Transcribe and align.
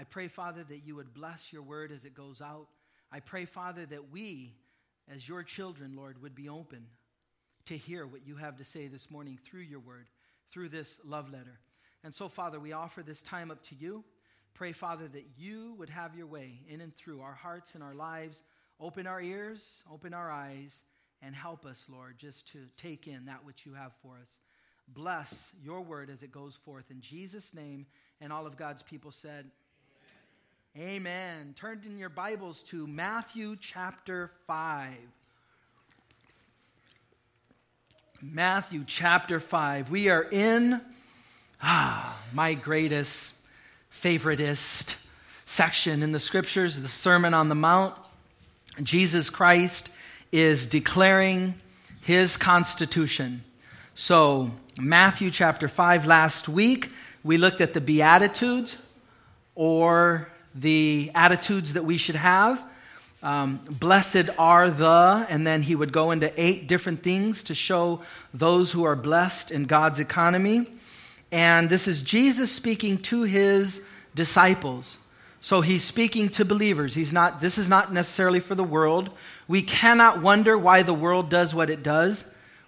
I 0.00 0.04
pray, 0.04 0.28
Father, 0.28 0.64
that 0.64 0.86
you 0.86 0.96
would 0.96 1.12
bless 1.12 1.52
your 1.52 1.60
word 1.60 1.92
as 1.92 2.06
it 2.06 2.14
goes 2.14 2.40
out. 2.40 2.68
I 3.12 3.20
pray, 3.20 3.44
Father, 3.44 3.84
that 3.84 4.10
we, 4.10 4.54
as 5.12 5.28
your 5.28 5.42
children, 5.42 5.94
Lord, 5.94 6.22
would 6.22 6.34
be 6.34 6.48
open 6.48 6.86
to 7.66 7.76
hear 7.76 8.06
what 8.06 8.26
you 8.26 8.36
have 8.36 8.56
to 8.56 8.64
say 8.64 8.88
this 8.88 9.10
morning 9.10 9.38
through 9.44 9.60
your 9.60 9.78
word, 9.78 10.06
through 10.50 10.70
this 10.70 11.00
love 11.04 11.30
letter. 11.30 11.60
And 12.02 12.14
so, 12.14 12.30
Father, 12.30 12.58
we 12.58 12.72
offer 12.72 13.02
this 13.02 13.20
time 13.20 13.50
up 13.50 13.62
to 13.64 13.74
you. 13.74 14.02
Pray, 14.54 14.72
Father, 14.72 15.06
that 15.06 15.26
you 15.36 15.74
would 15.76 15.90
have 15.90 16.16
your 16.16 16.26
way 16.26 16.62
in 16.66 16.80
and 16.80 16.96
through 16.96 17.20
our 17.20 17.34
hearts 17.34 17.74
and 17.74 17.84
our 17.84 17.94
lives. 17.94 18.42
Open 18.80 19.06
our 19.06 19.20
ears, 19.20 19.82
open 19.92 20.14
our 20.14 20.30
eyes, 20.30 20.80
and 21.20 21.34
help 21.34 21.66
us, 21.66 21.84
Lord, 21.90 22.16
just 22.16 22.50
to 22.52 22.60
take 22.78 23.06
in 23.06 23.26
that 23.26 23.44
which 23.44 23.66
you 23.66 23.74
have 23.74 23.92
for 24.00 24.14
us. 24.14 24.30
Bless 24.88 25.52
your 25.62 25.82
word 25.82 26.08
as 26.08 26.22
it 26.22 26.32
goes 26.32 26.56
forth. 26.56 26.90
In 26.90 27.02
Jesus' 27.02 27.52
name, 27.52 27.84
and 28.18 28.32
all 28.32 28.46
of 28.46 28.56
God's 28.56 28.82
people 28.82 29.10
said, 29.10 29.50
Amen. 30.78 31.52
Turn 31.56 31.80
in 31.84 31.98
your 31.98 32.08
Bibles 32.08 32.62
to 32.68 32.86
Matthew 32.86 33.56
chapter 33.60 34.30
5. 34.46 34.92
Matthew 38.22 38.84
chapter 38.86 39.40
5. 39.40 39.90
We 39.90 40.10
are 40.10 40.22
in 40.22 40.80
ah, 41.60 42.16
my 42.32 42.54
greatest, 42.54 43.34
favoritist 43.92 44.94
section 45.44 46.04
in 46.04 46.12
the 46.12 46.20
scriptures, 46.20 46.78
the 46.78 46.86
Sermon 46.86 47.34
on 47.34 47.48
the 47.48 47.56
Mount. 47.56 47.96
Jesus 48.80 49.28
Christ 49.28 49.90
is 50.30 50.68
declaring 50.68 51.54
his 52.00 52.36
constitution. 52.36 53.42
So, 53.96 54.52
Matthew 54.78 55.32
chapter 55.32 55.66
5, 55.66 56.06
last 56.06 56.48
week, 56.48 56.92
we 57.24 57.38
looked 57.38 57.60
at 57.60 57.74
the 57.74 57.80
Beatitudes 57.80 58.78
or 59.56 60.28
the 60.54 61.10
attitudes 61.14 61.74
that 61.74 61.84
we 61.84 61.96
should 61.96 62.16
have. 62.16 62.64
Um, 63.22 63.60
blessed 63.68 64.30
are 64.38 64.70
the, 64.70 65.26
and 65.28 65.46
then 65.46 65.62
he 65.62 65.74
would 65.74 65.92
go 65.92 66.10
into 66.10 66.32
eight 66.42 66.66
different 66.66 67.02
things 67.02 67.44
to 67.44 67.54
show 67.54 68.00
those 68.32 68.72
who 68.72 68.84
are 68.84 68.96
blessed 68.96 69.50
in 69.50 69.64
God's 69.64 70.00
economy. 70.00 70.66
And 71.30 71.68
this 71.68 71.86
is 71.86 72.02
Jesus 72.02 72.50
speaking 72.50 72.98
to 73.02 73.22
his 73.22 73.80
disciples. 74.14 74.98
So 75.42 75.60
he's 75.60 75.84
speaking 75.84 76.28
to 76.30 76.44
believers. 76.44 76.94
He's 76.94 77.12
not, 77.12 77.40
this 77.40 77.58
is 77.58 77.68
not 77.68 77.92
necessarily 77.92 78.40
for 78.40 78.54
the 78.54 78.64
world. 78.64 79.10
We 79.48 79.62
cannot 79.62 80.20
wonder 80.20 80.56
why 80.56 80.82
the 80.82 80.94
world 80.94 81.30
does 81.30 81.54
what 81.54 81.70
it 81.70 81.82
does. 81.82 82.24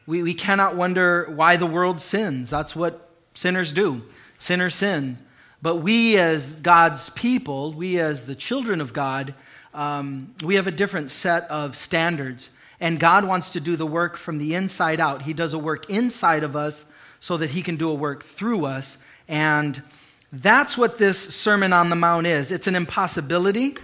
We, 0.07 0.23
we 0.23 0.35
cannot 0.35 0.77
wonder 0.77 1.31
why 1.35 1.57
the 1.57 1.67
world 1.67 2.01
sins. 2.01 2.51
That's 2.51 2.75
what 2.75 3.09
sinners 3.35 3.73
do. 3.73 4.03
Sinners 4.39 4.75
sin. 4.75 5.19
But 5.63 5.77
we, 5.77 6.17
as 6.19 6.57
God's 6.57 7.09
people, 7.11 7.73
we, 7.73 8.01
as 8.01 8.27
the 8.27 8.35
children 8.35 8.81
of 8.81 8.93
God, 8.93 9.35
um, 9.73 10.35
we 10.43 10.57
have 10.57 10.67
a 10.67 10.73
different 10.73 11.11
set 11.11 11.45
of 11.45 11.77
standards. 11.77 12.51
And 12.81 12.99
God 12.99 13.25
wants 13.25 13.51
to 13.51 13.61
do 13.61 13.77
the 13.77 13.87
work 13.87 14.17
from 14.17 14.39
the 14.39 14.57
inside 14.57 14.99
out. 14.99 15.23
He 15.23 15.33
does 15.33 15.55
a 15.55 15.59
work 15.59 15.89
inside 15.89 16.43
of 16.43 16.57
us 16.57 16.85
so 17.21 17.37
that 17.37 17.51
He 17.51 17.63
can 17.63 17.77
do 17.77 17.89
a 17.89 17.95
work 17.95 18.25
through 18.25 18.67
us. 18.67 18.99
And 19.29 19.81
that's 20.33 20.77
what 20.77 20.99
this 20.99 21.19
Sermon 21.19 21.73
on 21.73 21.91
the 21.91 21.97
Mount 21.97 22.27
is 22.27 22.51
it's 22.51 22.67
an 22.67 22.75
impossibility 22.75 23.77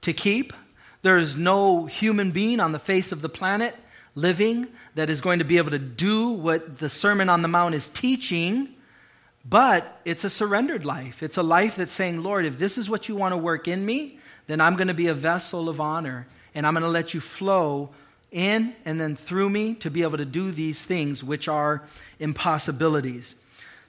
to 0.00 0.14
keep. 0.14 0.54
There 1.02 1.18
is 1.18 1.36
no 1.36 1.84
human 1.84 2.30
being 2.30 2.60
on 2.60 2.72
the 2.72 2.78
face 2.78 3.12
of 3.12 3.20
the 3.20 3.28
planet 3.28 3.76
living 4.14 4.66
that 4.94 5.10
is 5.10 5.20
going 5.20 5.38
to 5.38 5.44
be 5.44 5.58
able 5.58 5.70
to 5.70 5.78
do 5.78 6.30
what 6.30 6.78
the 6.78 6.88
Sermon 6.88 7.28
on 7.28 7.42
the 7.42 7.48
Mount 7.48 7.74
is 7.74 7.90
teaching. 7.90 8.68
But 9.44 10.00
it's 10.04 10.24
a 10.24 10.30
surrendered 10.30 10.84
life. 10.84 11.22
It's 11.22 11.36
a 11.36 11.42
life 11.42 11.76
that's 11.76 11.92
saying, 11.92 12.22
Lord, 12.22 12.44
if 12.44 12.58
this 12.58 12.76
is 12.76 12.90
what 12.90 13.08
you 13.08 13.16
want 13.16 13.32
to 13.32 13.38
work 13.38 13.68
in 13.68 13.84
me, 13.84 14.18
then 14.46 14.60
I'm 14.60 14.76
going 14.76 14.88
to 14.88 14.94
be 14.94 15.06
a 15.06 15.14
vessel 15.14 15.68
of 15.68 15.80
honor 15.80 16.26
and 16.54 16.66
I'm 16.66 16.74
going 16.74 16.84
to 16.84 16.90
let 16.90 17.14
you 17.14 17.20
flow 17.20 17.90
in 18.30 18.74
and 18.84 19.00
then 19.00 19.16
through 19.16 19.50
me 19.50 19.74
to 19.74 19.90
be 19.90 20.02
able 20.02 20.18
to 20.18 20.24
do 20.24 20.50
these 20.50 20.84
things, 20.84 21.24
which 21.24 21.48
are 21.48 21.82
impossibilities. 22.18 23.34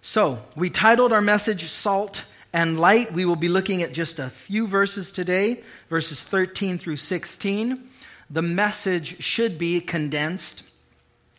So, 0.01 0.40
we 0.56 0.69
titled 0.69 1.13
our 1.13 1.22
message 1.22 1.67
Salt 1.67 2.23
and 2.53 2.79
Light. 2.79 3.13
We 3.13 3.25
will 3.25 3.35
be 3.35 3.50
looking 3.50 3.84
at 3.84 3.94
just 3.94 4.19
a 4.19 4.29
few 4.29 4.67
verses 4.67 5.11
today, 5.11 5.61
verses 5.90 6.23
13 6.23 6.78
through 6.78 6.97
16. 6.97 7.88
The 8.29 8.41
message 8.41 9.22
should 9.22 9.57
be 9.57 9.79
condensed, 9.81 10.63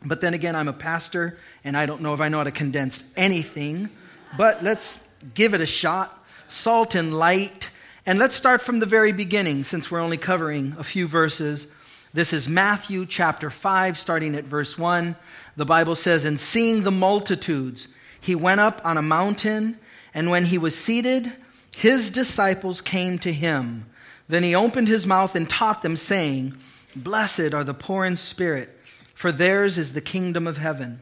but 0.05 0.21
then 0.21 0.35
again, 0.35 0.55
I'm 0.55 0.69
a 0.69 0.73
pastor 0.73 1.39
and 1.65 1.77
I 1.77 1.87
don't 1.87 2.03
know 2.03 2.15
if 2.15 2.21
I 2.21 2.29
know 2.29 2.39
how 2.39 2.45
to 2.45 2.53
condense 2.53 3.03
anything, 3.17 3.91
but 4.37 4.63
let's 4.63 4.99
give 5.35 5.55
it 5.55 5.61
a 5.61 5.67
shot. 5.67 6.19
Salt 6.49 6.95
and 6.95 7.19
light. 7.19 7.71
And 8.05 8.19
let's 8.19 8.35
start 8.35 8.63
from 8.63 8.81
the 8.81 8.87
very 8.87 9.13
beginning 9.13 9.65
since 9.65 9.91
we're 9.91 10.01
only 10.01 10.17
covering 10.17 10.75
a 10.79 10.85
few 10.85 11.07
verses. 11.07 11.67
This 12.15 12.33
is 12.33 12.49
Matthew 12.49 13.07
chapter 13.07 13.49
5, 13.49 13.97
starting 13.97 14.35
at 14.35 14.45
verse 14.45 14.77
1. 14.77 15.17
The 15.57 15.65
Bible 15.65 15.95
says, 15.95 16.25
And 16.25 16.39
seeing 16.39 16.83
the 16.83 16.91
multitudes, 16.91 17.89
he 18.21 18.35
went 18.35 18.61
up 18.61 18.83
on 18.85 18.99
a 18.99 19.03
mountain, 19.03 19.79
and 20.13 20.31
when 20.31 20.47
he 20.47 20.59
was 20.59 20.79
seated, 20.79 21.33
his 21.75 22.11
disciples 22.11 22.81
came 22.81 23.19
to 23.21 23.33
him. 23.33 23.87
Then 24.29 24.43
he 24.43 24.55
opened 24.55 24.89
his 24.89 25.07
mouth 25.07 25.35
and 25.35 25.49
taught 25.49 25.83
them, 25.83 25.97
saying, 25.97 26.55
Blessed 26.95 27.55
are 27.55 27.65
the 27.65 27.73
poor 27.75 28.05
in 28.05 28.17
spirit, 28.17 28.79
for 29.15 29.33
theirs 29.33 29.79
is 29.79 29.93
the 29.93 30.01
kingdom 30.01 30.47
of 30.47 30.59
heaven. 30.59 31.01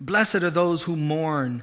Blessed 0.00 0.36
are 0.36 0.50
those 0.50 0.84
who 0.84 0.96
mourn, 0.96 1.62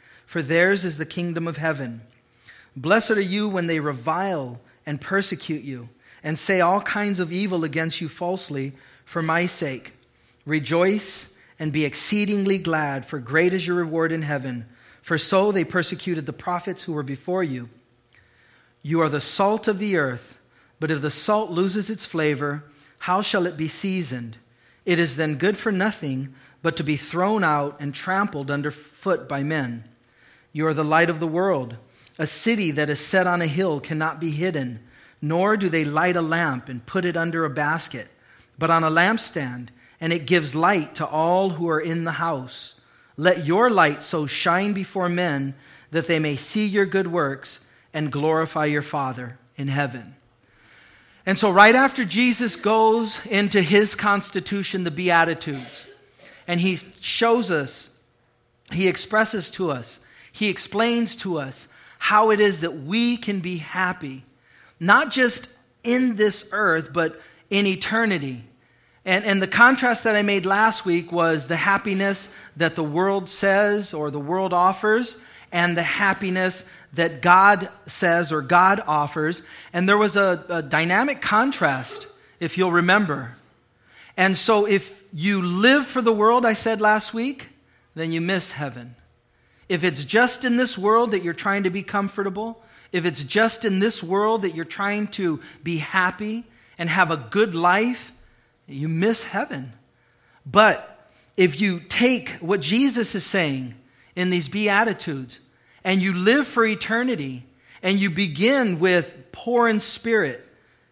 for 0.31 0.41
theirs 0.41 0.85
is 0.85 0.97
the 0.97 1.05
kingdom 1.05 1.45
of 1.45 1.57
heaven. 1.57 1.99
Blessed 2.73 3.11
are 3.11 3.19
you 3.19 3.49
when 3.49 3.67
they 3.67 3.81
revile 3.81 4.61
and 4.85 5.01
persecute 5.01 5.61
you, 5.61 5.89
and 6.23 6.39
say 6.39 6.61
all 6.61 6.79
kinds 6.79 7.19
of 7.19 7.33
evil 7.33 7.65
against 7.65 7.99
you 7.99 8.07
falsely 8.07 8.71
for 9.03 9.21
my 9.21 9.45
sake. 9.45 9.91
Rejoice 10.45 11.27
and 11.59 11.73
be 11.73 11.83
exceedingly 11.83 12.57
glad, 12.57 13.05
for 13.05 13.19
great 13.19 13.53
is 13.53 13.67
your 13.67 13.75
reward 13.75 14.13
in 14.13 14.21
heaven. 14.21 14.67
For 15.01 15.17
so 15.17 15.51
they 15.51 15.65
persecuted 15.65 16.25
the 16.25 16.31
prophets 16.31 16.83
who 16.83 16.93
were 16.93 17.03
before 17.03 17.43
you. 17.43 17.67
You 18.81 19.01
are 19.01 19.09
the 19.09 19.19
salt 19.19 19.67
of 19.67 19.79
the 19.79 19.97
earth, 19.97 20.39
but 20.79 20.91
if 20.91 21.01
the 21.01 21.11
salt 21.11 21.51
loses 21.51 21.89
its 21.89 22.05
flavor, 22.05 22.63
how 22.99 23.21
shall 23.21 23.45
it 23.45 23.57
be 23.57 23.67
seasoned? 23.67 24.37
It 24.85 24.97
is 24.97 25.17
then 25.17 25.35
good 25.35 25.57
for 25.57 25.73
nothing 25.73 26.33
but 26.61 26.77
to 26.77 26.85
be 26.85 26.95
thrown 26.95 27.43
out 27.43 27.75
and 27.81 27.93
trampled 27.93 28.49
underfoot 28.49 29.27
by 29.27 29.43
men. 29.43 29.83
You 30.53 30.67
are 30.67 30.73
the 30.73 30.83
light 30.83 31.09
of 31.09 31.19
the 31.19 31.27
world. 31.27 31.75
A 32.19 32.27
city 32.27 32.71
that 32.71 32.89
is 32.89 32.99
set 32.99 33.27
on 33.27 33.41
a 33.41 33.47
hill 33.47 33.79
cannot 33.79 34.19
be 34.19 34.31
hidden, 34.31 34.81
nor 35.21 35.57
do 35.57 35.69
they 35.69 35.85
light 35.85 36.15
a 36.15 36.21
lamp 36.21 36.69
and 36.69 36.85
put 36.85 37.05
it 37.05 37.17
under 37.17 37.45
a 37.45 37.49
basket, 37.49 38.09
but 38.57 38.69
on 38.69 38.83
a 38.83 38.89
lampstand, 38.89 39.69
and 39.99 40.11
it 40.11 40.25
gives 40.25 40.55
light 40.55 40.95
to 40.95 41.07
all 41.07 41.51
who 41.51 41.69
are 41.69 41.79
in 41.79 42.03
the 42.03 42.13
house. 42.13 42.75
Let 43.17 43.45
your 43.45 43.69
light 43.69 44.03
so 44.03 44.25
shine 44.25 44.73
before 44.73 45.09
men 45.09 45.55
that 45.91 46.07
they 46.07 46.19
may 46.19 46.35
see 46.35 46.65
your 46.65 46.85
good 46.85 47.07
works 47.07 47.59
and 47.93 48.11
glorify 48.11 48.65
your 48.65 48.81
Father 48.81 49.37
in 49.57 49.67
heaven. 49.67 50.15
And 51.25 51.37
so, 51.37 51.51
right 51.51 51.75
after 51.75 52.03
Jesus 52.03 52.55
goes 52.55 53.19
into 53.25 53.61
his 53.61 53.93
constitution, 53.93 54.83
the 54.83 54.91
Beatitudes, 54.91 55.85
and 56.47 56.59
he 56.59 56.79
shows 56.99 57.51
us, 57.51 57.89
he 58.71 58.87
expresses 58.87 59.49
to 59.51 59.69
us, 59.69 59.99
he 60.31 60.49
explains 60.49 61.15
to 61.17 61.39
us 61.39 61.67
how 61.97 62.31
it 62.31 62.39
is 62.39 62.61
that 62.61 62.83
we 62.83 63.17
can 63.17 63.39
be 63.39 63.57
happy, 63.57 64.23
not 64.79 65.11
just 65.11 65.47
in 65.83 66.15
this 66.15 66.45
earth, 66.51 66.91
but 66.93 67.21
in 67.49 67.67
eternity. 67.67 68.43
And, 69.05 69.25
and 69.25 69.41
the 69.41 69.47
contrast 69.47 70.03
that 70.03 70.15
I 70.15 70.21
made 70.21 70.45
last 70.45 70.85
week 70.85 71.11
was 71.11 71.47
the 71.47 71.57
happiness 71.57 72.29
that 72.57 72.75
the 72.75 72.83
world 72.83 73.29
says 73.29 73.93
or 73.93 74.11
the 74.11 74.19
world 74.19 74.53
offers, 74.53 75.17
and 75.51 75.77
the 75.77 75.83
happiness 75.83 76.63
that 76.93 77.21
God 77.21 77.69
says 77.85 78.31
or 78.31 78.41
God 78.41 78.81
offers. 78.87 79.41
And 79.73 79.87
there 79.87 79.97
was 79.97 80.15
a, 80.15 80.45
a 80.47 80.61
dynamic 80.61 81.21
contrast, 81.21 82.07
if 82.39 82.57
you'll 82.57 82.71
remember. 82.71 83.35
And 84.15 84.37
so, 84.37 84.65
if 84.65 85.03
you 85.13 85.41
live 85.41 85.87
for 85.87 86.01
the 86.01 86.13
world, 86.13 86.45
I 86.45 86.53
said 86.53 86.79
last 86.79 87.13
week, 87.13 87.49
then 87.95 88.11
you 88.11 88.21
miss 88.21 88.53
heaven. 88.53 88.95
If 89.71 89.85
it's 89.85 90.03
just 90.03 90.43
in 90.43 90.57
this 90.57 90.77
world 90.77 91.11
that 91.11 91.23
you're 91.23 91.33
trying 91.33 91.63
to 91.63 91.69
be 91.69 91.81
comfortable, 91.81 92.61
if 92.91 93.05
it's 93.05 93.23
just 93.23 93.63
in 93.63 93.79
this 93.79 94.03
world 94.03 94.41
that 94.41 94.53
you're 94.53 94.65
trying 94.65 95.07
to 95.11 95.39
be 95.63 95.77
happy 95.77 96.43
and 96.77 96.89
have 96.89 97.09
a 97.09 97.15
good 97.15 97.55
life, 97.55 98.11
you 98.67 98.89
miss 98.89 99.23
heaven. 99.23 99.71
But 100.45 101.09
if 101.37 101.61
you 101.61 101.79
take 101.79 102.31
what 102.41 102.59
Jesus 102.59 103.15
is 103.15 103.25
saying 103.25 103.75
in 104.13 104.29
these 104.29 104.49
Beatitudes 104.49 105.39
and 105.85 106.01
you 106.01 106.15
live 106.15 106.47
for 106.47 106.65
eternity 106.65 107.45
and 107.81 107.97
you 107.97 108.09
begin 108.09 108.77
with 108.77 109.31
poor 109.31 109.69
in 109.69 109.79
spirit, 109.79 110.45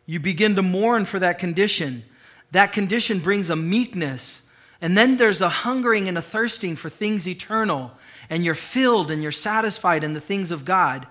you 0.05 0.21
begin 0.21 0.55
to 0.55 0.61
mourn 0.63 1.03
for 1.03 1.19
that 1.19 1.37
condition. 1.37 2.05
That 2.51 2.71
condition 2.71 3.19
brings 3.19 3.49
a 3.49 3.57
meekness. 3.57 4.41
And 4.79 4.97
then 4.97 5.17
there's 5.17 5.41
a 5.41 5.49
hungering 5.49 6.07
and 6.07 6.17
a 6.17 6.21
thirsting 6.21 6.77
for 6.77 6.89
things 6.89 7.27
eternal. 7.27 7.91
And 8.29 8.45
you're 8.45 8.55
filled 8.55 9.11
and 9.11 9.23
you're 9.23 9.31
satisfied 9.31 10.03
in 10.03 10.13
the 10.13 10.21
things 10.21 10.51
of 10.51 10.65
God. 10.65 11.07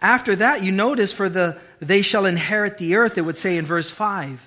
After 0.00 0.36
that, 0.36 0.62
you 0.62 0.72
notice 0.72 1.12
for 1.12 1.28
the 1.28 1.58
they 1.80 2.02
shall 2.02 2.26
inherit 2.26 2.78
the 2.78 2.94
earth, 2.96 3.18
it 3.18 3.22
would 3.22 3.38
say 3.38 3.56
in 3.56 3.66
verse 3.66 3.90
5. 3.90 4.46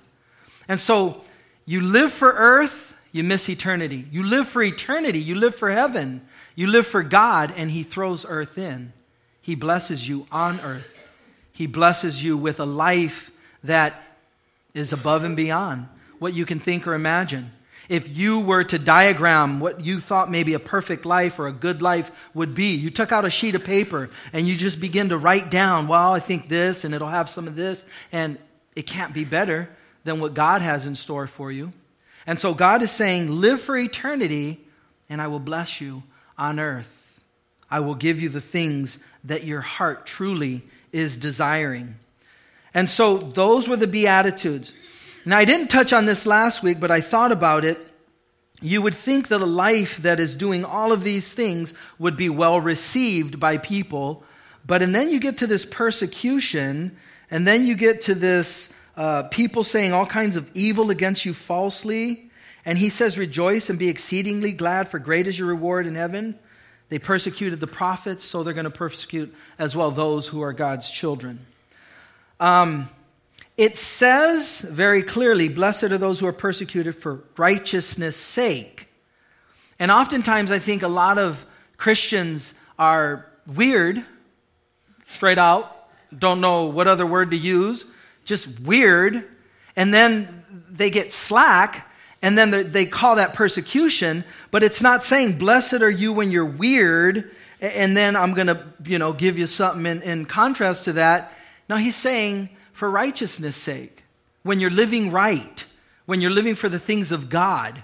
And 0.68 0.80
so 0.80 1.22
you 1.66 1.82
live 1.82 2.12
for 2.12 2.32
earth, 2.32 2.94
you 3.12 3.24
miss 3.24 3.50
eternity. 3.50 4.06
You 4.12 4.24
live 4.24 4.48
for 4.48 4.64
eternity, 4.64 5.20
you 5.20 5.36
live 5.36 5.56
for 5.56 5.72
heaven. 5.72 6.22
You 6.56 6.68
live 6.68 6.86
for 6.86 7.04
God, 7.04 7.54
and 7.56 7.72
He 7.72 7.84
throws 7.84 8.26
earth 8.28 8.58
in. 8.58 8.94
He 9.42 9.56
blesses 9.56 10.08
you 10.08 10.26
on 10.32 10.60
earth. 10.62 10.98
He 11.52 11.68
blesses 11.68 12.24
you 12.24 12.38
with 12.38 12.60
a 12.60 12.66
life 12.66 13.32
that 13.64 14.02
is 14.74 14.94
above 14.94 15.24
and 15.24 15.36
beyond 15.36 15.88
what 16.20 16.34
you 16.34 16.46
can 16.46 16.60
think 16.60 16.88
or 16.88 16.94
imagine. 16.94 17.52
If 17.90 18.16
you 18.16 18.40
were 18.40 18.64
to 18.64 18.80
diagram 18.80 19.60
what 19.60 19.82
you 19.82 20.00
thought 20.00 20.32
maybe 20.32 20.54
a 20.54 20.60
perfect 20.60 21.06
life 21.06 21.38
or 21.38 21.48
a 21.48 21.54
good 21.54 21.82
life 21.82 22.10
would 22.34 22.56
be, 22.56 22.76
you 22.76 22.90
took 22.90 23.12
out 23.12 23.26
a 23.26 23.30
sheet 23.30 23.56
of 23.56 23.64
paper 23.64 24.10
and 24.32 24.48
you 24.48 24.56
just 24.56 24.80
begin 24.80 25.10
to 25.10 25.18
write 25.18 25.52
down, 25.52 25.88
well, 25.88 26.14
I 26.14 26.20
think 26.20 26.48
this, 26.48 26.84
and 26.84 26.96
it'll 26.96 27.10
have 27.10 27.30
some 27.30 27.48
of 27.48 27.56
this, 27.56 27.84
and 28.12 28.38
it 28.76 28.84
can't 28.84 29.14
be 29.14 29.26
better 29.26 29.70
than 30.04 30.20
what 30.20 30.34
God 30.34 30.62
has 30.62 30.88
in 30.88 30.96
store 30.96 31.28
for 31.28 31.52
you. 31.52 31.74
And 32.26 32.40
so 32.40 32.54
God 32.54 32.82
is 32.82 32.92
saying, 32.92 33.30
live 33.30 33.62
for 33.62 33.78
eternity, 33.78 34.62
and 35.10 35.22
I 35.22 35.28
will 35.28 35.40
bless 35.40 35.82
you 35.82 36.04
on 36.38 36.60
earth. 36.60 36.90
I 37.70 37.82
will 37.82 37.96
give 37.96 38.22
you 38.22 38.30
the 38.30 38.42
things 38.42 38.98
that 39.26 39.44
your 39.44 39.62
heart 39.62 40.06
truly 40.06 40.64
is 40.92 41.18
desiring. 41.18 41.96
And 42.74 42.90
so 42.90 43.18
those 43.18 43.68
were 43.68 43.76
the 43.76 43.88
Beatitudes. 43.88 44.74
Now, 45.26 45.38
I 45.38 45.46
didn't 45.46 45.70
touch 45.70 45.94
on 45.94 46.06
this 46.06 46.26
last 46.26 46.64
week, 46.64 46.80
but 46.80 46.92
I 46.92 47.00
thought 47.00 47.32
about 47.32 47.64
it. 47.64 47.80
You 48.62 48.82
would 48.82 48.96
think 48.96 49.30
that 49.30 49.42
a 49.42 49.46
life 49.46 49.98
that 49.98 50.20
is 50.20 50.36
doing 50.36 50.66
all 50.66 50.92
of 50.92 51.04
these 51.04 51.32
things 51.32 51.74
would 51.98 52.18
be 52.18 52.30
well 52.30 52.60
received 52.60 53.40
by 53.40 53.58
people. 53.58 54.24
But 54.66 54.82
and 54.82 54.94
then 54.94 55.10
you 55.10 55.20
get 55.20 55.38
to 55.40 55.48
this 55.48 55.66
persecution, 55.66 56.98
and 57.32 57.48
then 57.48 57.66
you 57.66 57.76
get 57.76 58.02
to 58.04 58.16
this 58.16 58.70
uh, 58.96 59.24
people 59.24 59.64
saying 59.64 59.94
all 59.94 60.06
kinds 60.06 60.36
of 60.36 60.50
evil 60.54 60.92
against 60.92 61.26
you 61.26 61.34
falsely. 61.34 62.30
And 62.66 62.78
he 62.78 62.90
says, 62.90 63.18
Rejoice 63.18 63.70
and 63.70 63.80
be 63.80 63.90
exceedingly 63.90 64.52
glad, 64.52 64.90
for 64.90 65.00
great 65.00 65.28
is 65.28 65.38
your 65.38 65.48
reward 65.48 65.88
in 65.88 65.96
heaven. 65.96 66.38
They 66.90 67.00
persecuted 67.00 67.60
the 67.60 67.68
prophets, 67.68 68.24
so 68.24 68.44
they're 68.44 68.54
going 68.54 68.66
to 68.66 68.70
persecute 68.70 69.34
as 69.58 69.76
well 69.76 69.90
those 69.90 70.28
who 70.28 70.42
are 70.42 70.54
God's 70.54 70.90
children. 70.90 71.46
Um, 72.40 72.90
it 73.58 73.78
says 73.78 74.62
very 74.62 75.04
clearly, 75.04 75.48
Blessed 75.48 75.86
are 75.86 75.98
those 75.98 76.20
who 76.20 76.28
are 76.28 76.34
persecuted 76.34 76.96
for 76.96 77.24
righteousness' 77.38 78.18
sake. 78.18 78.88
And 79.80 79.92
oftentimes, 79.92 80.52
I 80.52 80.60
think 80.60 80.82
a 80.82 80.88
lot 80.88 81.18
of 81.18 81.46
Christians 81.78 82.54
are 82.80 83.28
weird, 83.46 84.04
straight 85.14 85.38
out, 85.38 85.88
don't 86.18 86.42
know 86.42 86.66
what 86.66 86.88
other 86.88 87.06
word 87.06 87.32
to 87.32 87.38
use, 87.38 87.86
just 88.26 88.60
weird, 88.62 89.28
and 89.76 89.94
then 89.94 90.44
they 90.70 90.90
get 90.90 91.14
slack, 91.14 91.90
and 92.22 92.38
then 92.38 92.72
they 92.72 92.86
call 92.86 93.18
that 93.18 93.34
persecution, 93.34 94.24
but 94.50 94.64
it's 94.64 94.82
not 94.82 95.04
saying, 95.04 95.38
Blessed 95.38 95.82
are 95.82 95.90
you 95.90 96.14
when 96.14 96.32
you're 96.32 96.46
weird, 96.46 97.32
and 97.60 97.96
then 97.96 98.16
I'm 98.16 98.34
going 98.34 98.48
to, 98.48 98.66
you 98.86 98.98
know, 98.98 99.14
give 99.14 99.38
you 99.38 99.46
something 99.46 99.86
in, 99.86 100.02
in 100.02 100.26
contrast 100.26 100.86
to 100.86 100.94
that. 100.94 101.34
No, 101.70 101.78
he's 101.78 101.96
saying, 101.96 102.50
for 102.74 102.90
righteousness' 102.90 103.56
sake, 103.56 104.04
when 104.42 104.60
you're 104.60 104.70
living 104.70 105.12
right, 105.12 105.66
when 106.06 106.20
you're 106.20 106.32
living 106.32 106.56
for 106.56 106.68
the 106.68 106.80
things 106.80 107.12
of 107.12 107.30
God, 107.30 107.82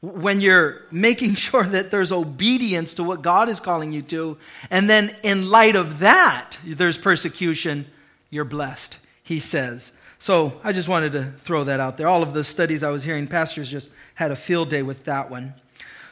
when 0.00 0.40
you're 0.40 0.82
making 0.90 1.34
sure 1.46 1.64
that 1.64 1.90
there's 1.90 2.12
obedience 2.12 2.94
to 2.94 3.02
what 3.02 3.22
God 3.22 3.48
is 3.48 3.58
calling 3.58 3.92
you 3.92 4.02
to, 4.02 4.38
and 4.70 4.88
then 4.88 5.14
in 5.22 5.50
light 5.50 5.74
of 5.74 5.98
that, 6.00 6.58
there's 6.64 6.98
persecution, 6.98 7.86
you're 8.30 8.44
blessed, 8.44 8.98
he 9.22 9.40
says. 9.40 9.90
So 10.18 10.60
I 10.62 10.72
just 10.72 10.88
wanted 10.88 11.12
to 11.12 11.32
throw 11.38 11.64
that 11.64 11.80
out 11.80 11.96
there. 11.96 12.08
All 12.08 12.22
of 12.22 12.34
the 12.34 12.44
studies 12.44 12.82
I 12.82 12.90
was 12.90 13.04
hearing, 13.04 13.26
pastors 13.26 13.68
just 13.68 13.88
had 14.14 14.30
a 14.30 14.36
field 14.36 14.70
day 14.70 14.82
with 14.82 15.04
that 15.04 15.30
one. 15.30 15.54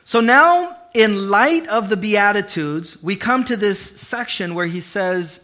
So 0.05 0.21
now, 0.21 0.77
in 0.93 1.31
light 1.31 1.67
of 1.67 1.89
the 1.89 1.97
Beatitudes, 1.97 3.03
we 3.03 3.17
come 3.17 3.45
to 3.47 3.57
this 3.57 3.81
section 3.81 4.55
where 4.55 4.67
he 4.67 4.83
says, 4.83 5.41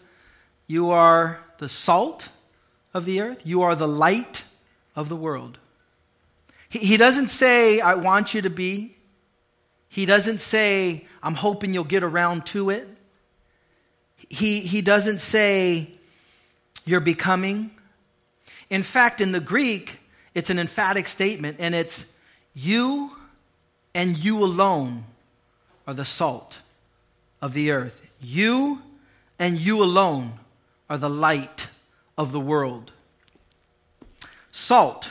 You 0.67 0.91
are 0.91 1.39
the 1.57 1.67
salt 1.67 2.29
of 2.93 3.05
the 3.05 3.21
earth, 3.21 3.41
you 3.43 3.61
are 3.61 3.75
the 3.75 3.87
light 3.87 4.43
of 4.95 5.09
the 5.09 5.15
world. 5.15 5.57
He, 6.69 6.79
he 6.79 6.97
doesn't 6.97 7.27
say, 7.27 7.79
I 7.79 7.95
want 7.95 8.33
you 8.33 8.41
to 8.41 8.49
be. 8.49 8.95
He 9.89 10.05
doesn't 10.05 10.39
say, 10.39 11.05
I'm 11.21 11.35
hoping 11.35 11.73
you'll 11.73 11.83
get 11.83 12.03
around 12.03 12.45
to 12.47 12.69
it. 12.69 12.87
He, 14.29 14.61
he 14.61 14.81
doesn't 14.81 15.19
say, 15.19 15.89
You're 16.85 17.01
becoming. 17.01 17.71
In 18.69 18.83
fact, 18.83 19.19
in 19.19 19.33
the 19.33 19.41
Greek, 19.41 19.99
it's 20.33 20.49
an 20.49 20.57
emphatic 20.59 21.07
statement, 21.07 21.57
and 21.59 21.75
it's, 21.75 22.05
You 22.53 23.11
and 23.93 24.17
you 24.17 24.43
alone 24.43 25.03
are 25.85 25.93
the 25.93 26.05
salt 26.05 26.59
of 27.41 27.53
the 27.53 27.71
earth. 27.71 28.01
You 28.21 28.81
and 29.37 29.57
you 29.57 29.83
alone 29.83 30.33
are 30.89 30.97
the 30.97 31.09
light 31.09 31.67
of 32.21 32.31
the 32.31 32.39
world. 32.39 32.91
Salt. 34.51 35.09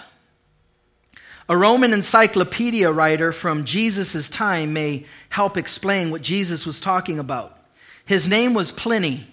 A 1.49 1.57
Roman 1.57 1.93
encyclopedia 1.93 2.93
writer 2.93 3.33
from 3.33 3.65
Jesus' 3.65 4.31
time 4.31 4.73
may 4.73 5.07
help 5.29 5.57
explain 5.57 6.12
what 6.12 6.23
Jesus 6.23 6.65
was 6.65 6.81
talking 6.81 7.19
about. 7.19 7.59
His 8.05 8.29
name 8.29 8.55
was 8.55 8.71
Pliny, 8.71 9.27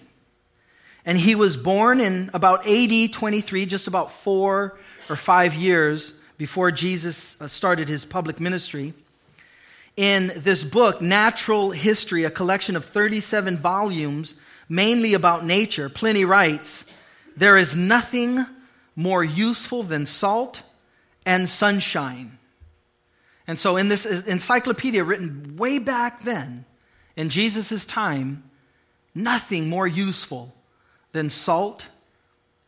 and 1.04 1.16
he 1.18 1.36
was 1.36 1.56
born 1.56 2.00
in 2.00 2.30
about 2.34 2.66
AD 2.66 3.12
23, 3.12 3.66
just 3.66 3.86
about 3.86 4.10
four 4.10 4.76
or 5.08 5.14
five 5.14 5.54
years 5.54 6.12
before 6.36 6.72
Jesus 6.72 7.36
uh, 7.40 7.46
started 7.46 7.88
his 7.88 8.04
public 8.04 8.40
ministry. 8.40 8.92
In 9.96 10.32
this 10.34 10.64
book, 10.64 11.00
Natural 11.00 11.70
History, 11.70 12.24
a 12.24 12.30
collection 12.30 12.74
of 12.74 12.84
37 12.86 13.58
volumes, 13.58 14.34
mainly 14.68 15.14
about 15.14 15.44
nature, 15.44 15.88
Pliny 15.88 16.24
writes 16.24 16.84
there 17.38 17.56
is 17.56 17.76
nothing 17.76 18.44
more 18.96 19.22
useful 19.22 19.84
than 19.84 20.06
salt 20.06 20.62
and 21.24 21.48
sunshine. 21.48 22.38
And 23.46 23.58
so, 23.58 23.76
in 23.76 23.88
this 23.88 24.04
encyclopedia 24.04 25.04
written 25.04 25.56
way 25.56 25.78
back 25.78 26.24
then, 26.24 26.64
in 27.16 27.30
Jesus' 27.30 27.86
time, 27.86 28.42
nothing 29.14 29.68
more 29.68 29.86
useful 29.86 30.52
than 31.12 31.30
salt 31.30 31.86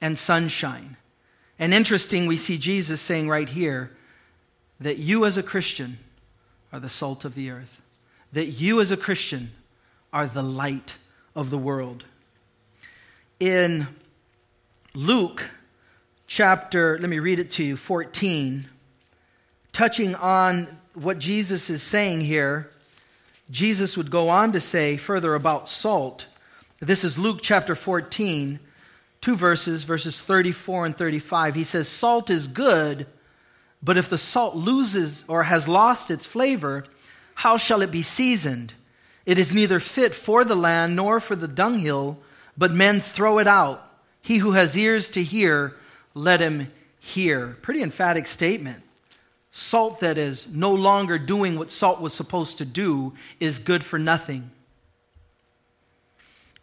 and 0.01 0.17
sunshine. 0.17 0.97
And 1.59 1.75
interesting, 1.75 2.27
we 2.27 2.37
see 2.37 2.57
Jesus 2.57 3.01
saying 3.01 3.29
right 3.29 3.49
here 3.49 3.91
that 4.81 4.99
you 4.99 5.27
as 5.27 5.37
a 5.37 5.43
Christian 5.43 5.99
are 6.73 6.81
the 6.81 6.89
salt 6.89 7.25
of 7.25 7.35
the 7.35 7.51
earth, 7.51 7.83
that 8.33 8.47
you 8.47 8.81
as 8.81 8.91
a 8.91 8.97
Christian 8.97 9.51
are 10.13 10.27
the 10.27 10.43
light 10.43 10.97
of 11.35 11.51
the 11.51 11.59
world. 11.59 12.05
In 13.39 13.89
Luke 14.95 15.49
chapter, 16.27 16.99
let 16.99 17.09
me 17.09 17.21
read 17.21 17.39
it 17.39 17.53
to 17.53 17.63
you, 17.63 17.77
14, 17.77 18.67
touching 19.71 20.17
on 20.17 20.67
what 20.95 21.21
Jesus 21.21 21.71
is 21.71 21.81
saying 21.81 22.23
here, 22.23 22.73
Jesus 23.53 23.97
would 23.97 24.11
go 24.11 24.29
on 24.31 24.51
to 24.51 24.61
say 24.61 24.97
further 24.97 25.37
about 25.37 25.69
salt. 25.69 26.27
This 26.81 27.05
is 27.05 27.17
Luke 27.17 27.39
chapter 27.41 27.77
14, 27.77 28.59
two 29.21 29.37
verses, 29.37 29.85
verses 29.85 30.19
34 30.19 30.87
and 30.87 30.99
35. 30.99 31.55
He 31.55 31.63
says, 31.63 31.89
Salt 31.89 32.29
is 32.29 32.49
good, 32.49 33.07
but 33.81 33.97
if 33.97 34.09
the 34.09 34.19
salt 34.19 34.57
loses 34.57 35.25
or 35.29 35.45
has 35.45 35.69
lost 35.69 36.11
its 36.11 36.27
flavor, 36.27 36.85
how 37.37 37.57
shall 37.57 37.81
it 37.81 37.93
be 37.93 38.03
seasoned? 38.03 38.75
It 39.25 39.39
is 39.39 39.55
neither 39.55 39.79
fit 39.79 40.17
for 40.17 40.45
the 40.45 40.57
land 40.57 40.97
nor 40.97 41.21
for 41.21 41.37
the 41.37 41.47
dunghill, 41.47 42.19
but 42.59 42.73
men 42.73 43.01
throw 43.01 43.39
it 43.39 43.47
out. 43.47 43.87
He 44.23 44.39
who 44.39 44.53
has 44.53 44.77
ears 44.77 45.09
to 45.11 45.23
hear, 45.23 45.77
let 46.15 46.41
him 46.41 46.71
hear. 46.99 47.57
Pretty 47.63 47.83
emphatic 47.83 48.27
statement. 48.27 48.83
Salt 49.51 50.01
that 50.01 50.19
is 50.19 50.47
no 50.49 50.73
longer 50.73 51.19
doing 51.19 51.59
what 51.59 51.73
salt 51.73 52.01
was 52.01 52.15
supposed 52.15 52.59
to 52.59 52.65
do 52.65 53.15
is 53.41 53.59
good 53.59 53.83
for 53.83 53.99
nothing. 53.99 54.51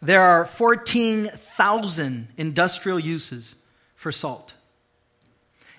there 0.00 0.22
are 0.22 0.44
14,000 0.44 2.28
industrial 2.36 3.00
uses 3.00 3.56
for 3.96 4.12
salt. 4.12 4.54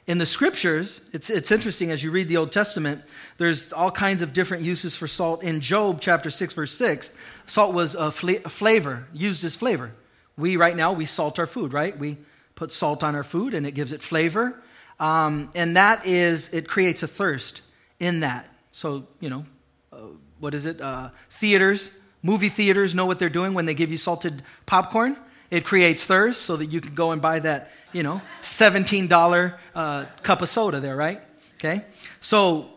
In 0.07 0.17
the 0.17 0.25
scriptures, 0.25 1.01
it's, 1.13 1.29
it's 1.29 1.51
interesting 1.51 1.91
as 1.91 2.03
you 2.03 2.11
read 2.11 2.27
the 2.27 2.37
Old 2.37 2.51
Testament, 2.51 3.03
there's 3.37 3.71
all 3.71 3.91
kinds 3.91 4.21
of 4.21 4.33
different 4.33 4.63
uses 4.63 4.95
for 4.95 5.07
salt. 5.07 5.43
In 5.43 5.61
Job 5.61 6.01
chapter 6.01 6.29
6, 6.29 6.53
verse 6.53 6.73
6, 6.73 7.11
salt 7.45 7.73
was 7.73 7.95
a, 7.95 8.11
fla- 8.11 8.41
a 8.43 8.49
flavor, 8.49 9.07
used 9.13 9.45
as 9.45 9.55
flavor. 9.55 9.93
We, 10.39 10.55
right 10.57 10.75
now, 10.75 10.93
we 10.93 11.05
salt 11.05 11.37
our 11.37 11.47
food, 11.47 11.73
right? 11.73 11.97
We 11.97 12.17
put 12.55 12.73
salt 12.73 13.03
on 13.03 13.15
our 13.15 13.23
food 13.23 13.53
and 13.53 13.65
it 13.65 13.71
gives 13.71 13.91
it 13.91 14.01
flavor. 14.01 14.61
Um, 14.99 15.51
and 15.55 15.77
that 15.77 16.05
is, 16.05 16.49
it 16.51 16.67
creates 16.67 17.03
a 17.03 17.07
thirst 17.07 17.61
in 17.99 18.21
that. 18.21 18.47
So, 18.71 19.07
you 19.19 19.29
know, 19.29 19.45
uh, 19.91 19.97
what 20.39 20.53
is 20.53 20.65
it? 20.65 20.81
Uh, 20.81 21.09
theaters, 21.29 21.91
movie 22.21 22.49
theaters 22.49 22.95
know 22.95 23.05
what 23.05 23.19
they're 23.19 23.29
doing 23.29 23.53
when 23.53 23.65
they 23.65 23.73
give 23.73 23.91
you 23.91 23.97
salted 23.97 24.43
popcorn. 24.65 25.17
It 25.51 25.65
creates 25.65 26.05
thirst 26.05 26.41
so 26.41 26.57
that 26.57 26.67
you 26.67 26.79
can 26.79 26.95
go 26.95 27.11
and 27.11 27.21
buy 27.21 27.39
that, 27.39 27.71
you 27.91 28.03
know, 28.03 28.21
$17 28.41 29.53
uh, 29.75 30.05
cup 30.21 30.41
of 30.41 30.49
soda 30.49 30.79
there, 30.79 30.95
right? 30.95 31.21
Okay? 31.55 31.83
So, 32.21 32.69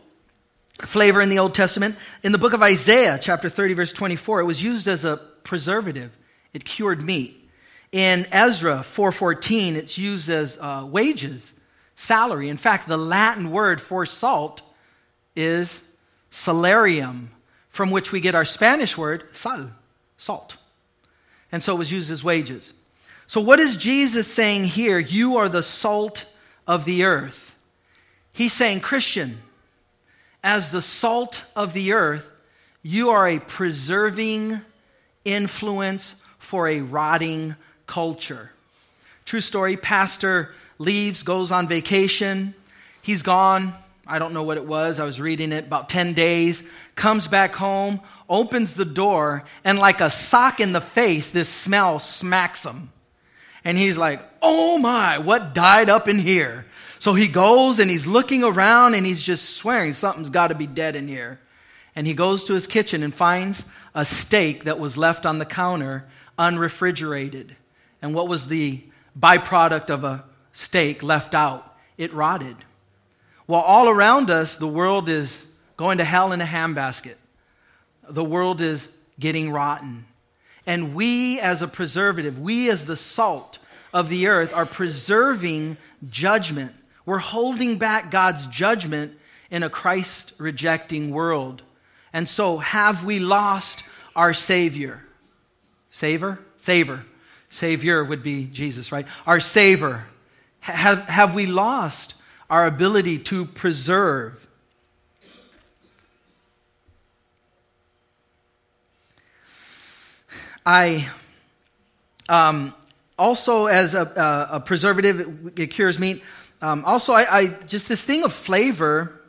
flavor 0.80 1.20
in 1.20 1.28
the 1.28 1.38
Old 1.38 1.54
Testament. 1.54 1.96
In 2.22 2.32
the 2.32 2.38
book 2.38 2.54
of 2.54 2.62
Isaiah, 2.62 3.18
chapter 3.20 3.48
30, 3.48 3.74
verse 3.74 3.92
24, 3.92 4.40
it 4.40 4.44
was 4.44 4.62
used 4.62 4.88
as 4.88 5.04
a 5.04 5.18
preservative. 5.44 6.16
It 6.52 6.64
cured 6.64 7.02
meat. 7.02 7.41
In 7.92 8.26
Ezra 8.32 8.78
4.14, 8.78 9.74
it's 9.74 9.98
used 9.98 10.30
as 10.30 10.56
uh, 10.58 10.86
wages, 10.88 11.52
salary. 11.94 12.48
In 12.48 12.56
fact, 12.56 12.88
the 12.88 12.96
Latin 12.96 13.50
word 13.50 13.82
for 13.82 14.06
salt 14.06 14.62
is 15.36 15.82
salarium, 16.30 17.28
from 17.68 17.90
which 17.90 18.10
we 18.10 18.20
get 18.20 18.34
our 18.34 18.46
Spanish 18.46 18.96
word 18.96 19.24
sal, 19.32 19.70
salt. 20.16 20.56
And 21.52 21.62
so 21.62 21.74
it 21.74 21.78
was 21.78 21.92
used 21.92 22.10
as 22.10 22.24
wages. 22.24 22.72
So, 23.26 23.40
what 23.40 23.60
is 23.60 23.76
Jesus 23.76 24.26
saying 24.26 24.64
here? 24.64 24.98
You 24.98 25.36
are 25.36 25.48
the 25.48 25.62
salt 25.62 26.24
of 26.66 26.86
the 26.86 27.04
earth. 27.04 27.54
He's 28.32 28.54
saying, 28.54 28.80
Christian, 28.80 29.42
as 30.42 30.70
the 30.70 30.82
salt 30.82 31.44
of 31.54 31.74
the 31.74 31.92
earth, 31.92 32.32
you 32.82 33.10
are 33.10 33.28
a 33.28 33.38
preserving 33.38 34.60
influence 35.24 36.14
for 36.38 36.68
a 36.68 36.80
rotting 36.80 37.56
culture. 37.86 38.50
True 39.24 39.40
story 39.40 39.76
pastor 39.76 40.54
leaves, 40.78 41.22
goes 41.22 41.52
on 41.52 41.68
vacation. 41.68 42.54
He's 43.02 43.22
gone. 43.22 43.74
I 44.06 44.18
don't 44.18 44.34
know 44.34 44.42
what 44.42 44.56
it 44.56 44.64
was. 44.64 44.98
I 44.98 45.04
was 45.04 45.20
reading 45.20 45.52
it 45.52 45.66
about 45.66 45.88
10 45.88 46.12
days. 46.14 46.62
Comes 46.96 47.28
back 47.28 47.54
home, 47.54 48.00
opens 48.28 48.74
the 48.74 48.84
door, 48.84 49.44
and 49.64 49.78
like 49.78 50.00
a 50.00 50.10
sock 50.10 50.60
in 50.60 50.72
the 50.72 50.80
face, 50.80 51.30
this 51.30 51.48
smell 51.48 52.00
smacks 52.00 52.64
him. 52.64 52.90
And 53.64 53.78
he's 53.78 53.96
like, 53.96 54.20
Oh 54.42 54.78
my, 54.78 55.18
what 55.18 55.54
died 55.54 55.88
up 55.88 56.08
in 56.08 56.18
here? 56.18 56.66
So 56.98 57.14
he 57.14 57.28
goes 57.28 57.78
and 57.78 57.90
he's 57.90 58.06
looking 58.06 58.44
around 58.44 58.94
and 58.94 59.04
he's 59.04 59.22
just 59.22 59.50
swearing 59.50 59.92
something's 59.92 60.30
got 60.30 60.48
to 60.48 60.54
be 60.54 60.66
dead 60.66 60.94
in 60.94 61.08
here. 61.08 61.40
And 61.94 62.06
he 62.06 62.14
goes 62.14 62.44
to 62.44 62.54
his 62.54 62.66
kitchen 62.66 63.02
and 63.02 63.14
finds 63.14 63.64
a 63.94 64.04
steak 64.04 64.64
that 64.64 64.78
was 64.78 64.96
left 64.96 65.26
on 65.26 65.38
the 65.38 65.44
counter 65.44 66.04
unrefrigerated. 66.38 67.56
And 68.02 68.14
what 68.14 68.28
was 68.28 68.46
the 68.46 68.82
byproduct 69.18 69.88
of 69.88 70.04
a 70.04 70.24
steak 70.52 71.02
left 71.02 71.34
out? 71.34 71.76
It 71.96 72.12
rotted. 72.12 72.56
While 73.46 73.62
all 73.62 73.88
around 73.88 74.28
us, 74.28 74.56
the 74.56 74.68
world 74.68 75.08
is 75.08 75.44
going 75.76 75.98
to 75.98 76.04
hell 76.04 76.32
in 76.32 76.40
a 76.40 76.44
handbasket. 76.44 77.14
The 78.08 78.24
world 78.24 78.60
is 78.60 78.88
getting 79.18 79.50
rotten. 79.50 80.06
And 80.66 80.94
we, 80.94 81.40
as 81.40 81.62
a 81.62 81.68
preservative, 81.68 82.38
we, 82.38 82.70
as 82.70 82.84
the 82.84 82.96
salt 82.96 83.58
of 83.92 84.08
the 84.08 84.26
earth, 84.26 84.52
are 84.54 84.66
preserving 84.66 85.76
judgment. 86.08 86.72
We're 87.04 87.18
holding 87.18 87.78
back 87.78 88.10
God's 88.10 88.46
judgment 88.46 89.18
in 89.50 89.62
a 89.62 89.70
Christ 89.70 90.32
rejecting 90.38 91.10
world. 91.10 91.62
And 92.12 92.28
so, 92.28 92.58
have 92.58 93.04
we 93.04 93.18
lost 93.18 93.84
our 94.14 94.34
Savior? 94.34 95.02
Savior? 95.90 96.38
Savior. 96.58 97.04
Savior 97.52 98.02
would 98.02 98.22
be 98.22 98.46
Jesus, 98.46 98.90
right? 98.92 99.06
Our 99.26 99.38
Savior. 99.38 100.06
Have, 100.60 101.00
have 101.06 101.34
we 101.34 101.44
lost 101.44 102.14
our 102.48 102.64
ability 102.64 103.18
to 103.18 103.44
preserve? 103.44 104.46
I 110.64 111.10
um, 112.30 112.72
also, 113.18 113.66
as 113.66 113.94
a, 113.94 114.48
a, 114.50 114.58
preservative, 114.60 115.58
it 115.58 115.66
cures 115.66 115.98
meat. 115.98 116.22
Um, 116.62 116.86
also, 116.86 117.12
I, 117.12 117.36
I, 117.36 117.46
just 117.46 117.86
this 117.86 118.02
thing 118.02 118.22
of 118.22 118.32
flavor. 118.32 119.20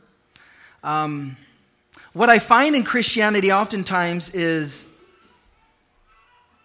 Um, 0.81 1.35
what 2.13 2.29
I 2.29 2.39
find 2.39 2.73
in 2.73 2.85
Christianity 2.85 3.51
oftentimes 3.51 4.29
is, 4.29 4.85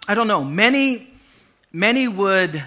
I 0.06 0.14
don't 0.14 0.28
know, 0.28 0.44
many 0.44 1.17
many 1.72 2.08
would 2.08 2.62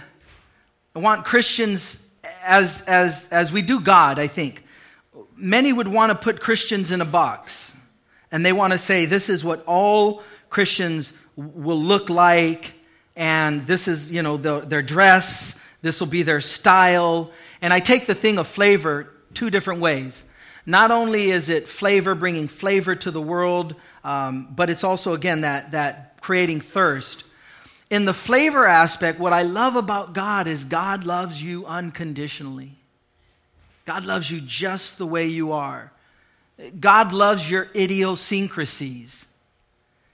want 0.96 1.26
Christians 1.26 1.98
as, 2.44 2.82
as, 2.82 3.28
as 3.32 3.52
we 3.52 3.62
do 3.62 3.80
God, 3.80 4.20
I 4.20 4.28
think. 4.28 4.64
Many 5.36 5.74
would 5.74 5.88
want 5.88 6.12
to 6.12 6.16
put 6.16 6.42
Christians 6.42 6.92
in 6.92 7.02
a 7.02 7.06
box. 7.06 7.76
And 8.32 8.46
they 8.46 8.54
want 8.54 8.74
to 8.74 8.80
say, 8.80 9.06
this 9.06 9.30
is 9.30 9.44
what 9.44 9.64
all 9.66 10.24
Christians 10.50 11.14
will 11.36 11.82
look 11.82 12.10
like. 12.10 12.74
And 13.16 13.66
this 13.68 13.88
is, 13.88 14.12
you 14.12 14.22
know, 14.22 14.38
the, 14.38 14.62
their 14.62 14.82
dress. 14.82 15.56
This 15.82 16.00
will 16.00 16.08
be 16.08 16.24
their 16.24 16.42
style. 16.42 17.32
And 17.62 17.74
I 17.74 17.80
take 17.80 18.06
the 18.06 18.16
thing 18.16 18.38
of 18.38 18.48
flavor 18.48 19.12
two 19.34 19.50
different 19.50 19.82
ways. 19.82 20.24
Not 20.66 20.92
only 20.92 21.32
is 21.32 21.50
it 21.50 21.68
flavor, 21.68 22.14
bringing 22.14 22.48
flavor 22.48 22.96
to 22.96 23.12
the 23.12 23.22
world, 23.22 23.76
um, 24.04 24.48
but 24.56 24.70
it's 24.70 24.84
also, 24.84 25.14
again, 25.14 25.42
that, 25.42 25.72
that 25.72 26.22
creating 26.22 26.62
thirst 26.62 27.24
in 27.92 28.06
the 28.06 28.14
flavor 28.14 28.66
aspect, 28.66 29.20
what 29.20 29.34
I 29.34 29.42
love 29.42 29.76
about 29.76 30.14
God 30.14 30.48
is 30.48 30.64
God 30.64 31.04
loves 31.04 31.44
you 31.44 31.66
unconditionally. 31.66 32.78
God 33.86 34.06
loves 34.06 34.32
you 34.32 34.40
just 34.40 34.98
the 34.98 35.06
way 35.06 35.28
you 35.28 35.52
are. 35.52 35.92
God 36.80 37.12
loves 37.12 37.52
your 37.52 37.68
idiosyncrasies. 37.76 39.28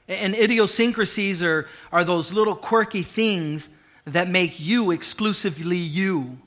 And 0.08 0.34
idiosyncrasies 0.34 1.44
are, 1.44 1.68
are 1.92 2.04
those 2.04 2.34
little 2.34 2.56
quirky 2.56 3.04
things 3.04 3.70
that 4.06 4.28
make 4.28 4.60
you 4.60 4.90
exclusively 4.90 5.78
you. 5.78 6.40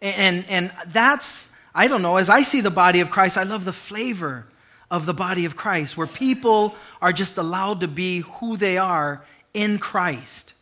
And, 0.00 0.46
and 0.48 0.72
that's, 0.86 1.50
I 1.74 1.86
don't 1.86 2.00
know, 2.00 2.16
as 2.16 2.30
I 2.30 2.42
see 2.42 2.62
the 2.62 2.70
body 2.70 3.00
of 3.00 3.10
Christ, 3.10 3.36
I 3.36 3.42
love 3.42 3.66
the 3.66 3.74
flavor 3.74 4.46
of 4.90 5.04
the 5.04 5.12
body 5.12 5.44
of 5.44 5.56
Christ, 5.56 5.98
where 5.98 6.06
people 6.06 6.74
are 7.02 7.12
just 7.12 7.36
allowed 7.36 7.80
to 7.80 7.88
be 7.88 8.20
who 8.20 8.56
they 8.56 8.78
are 8.78 9.22
in 9.56 9.78
Christ. 9.78 10.52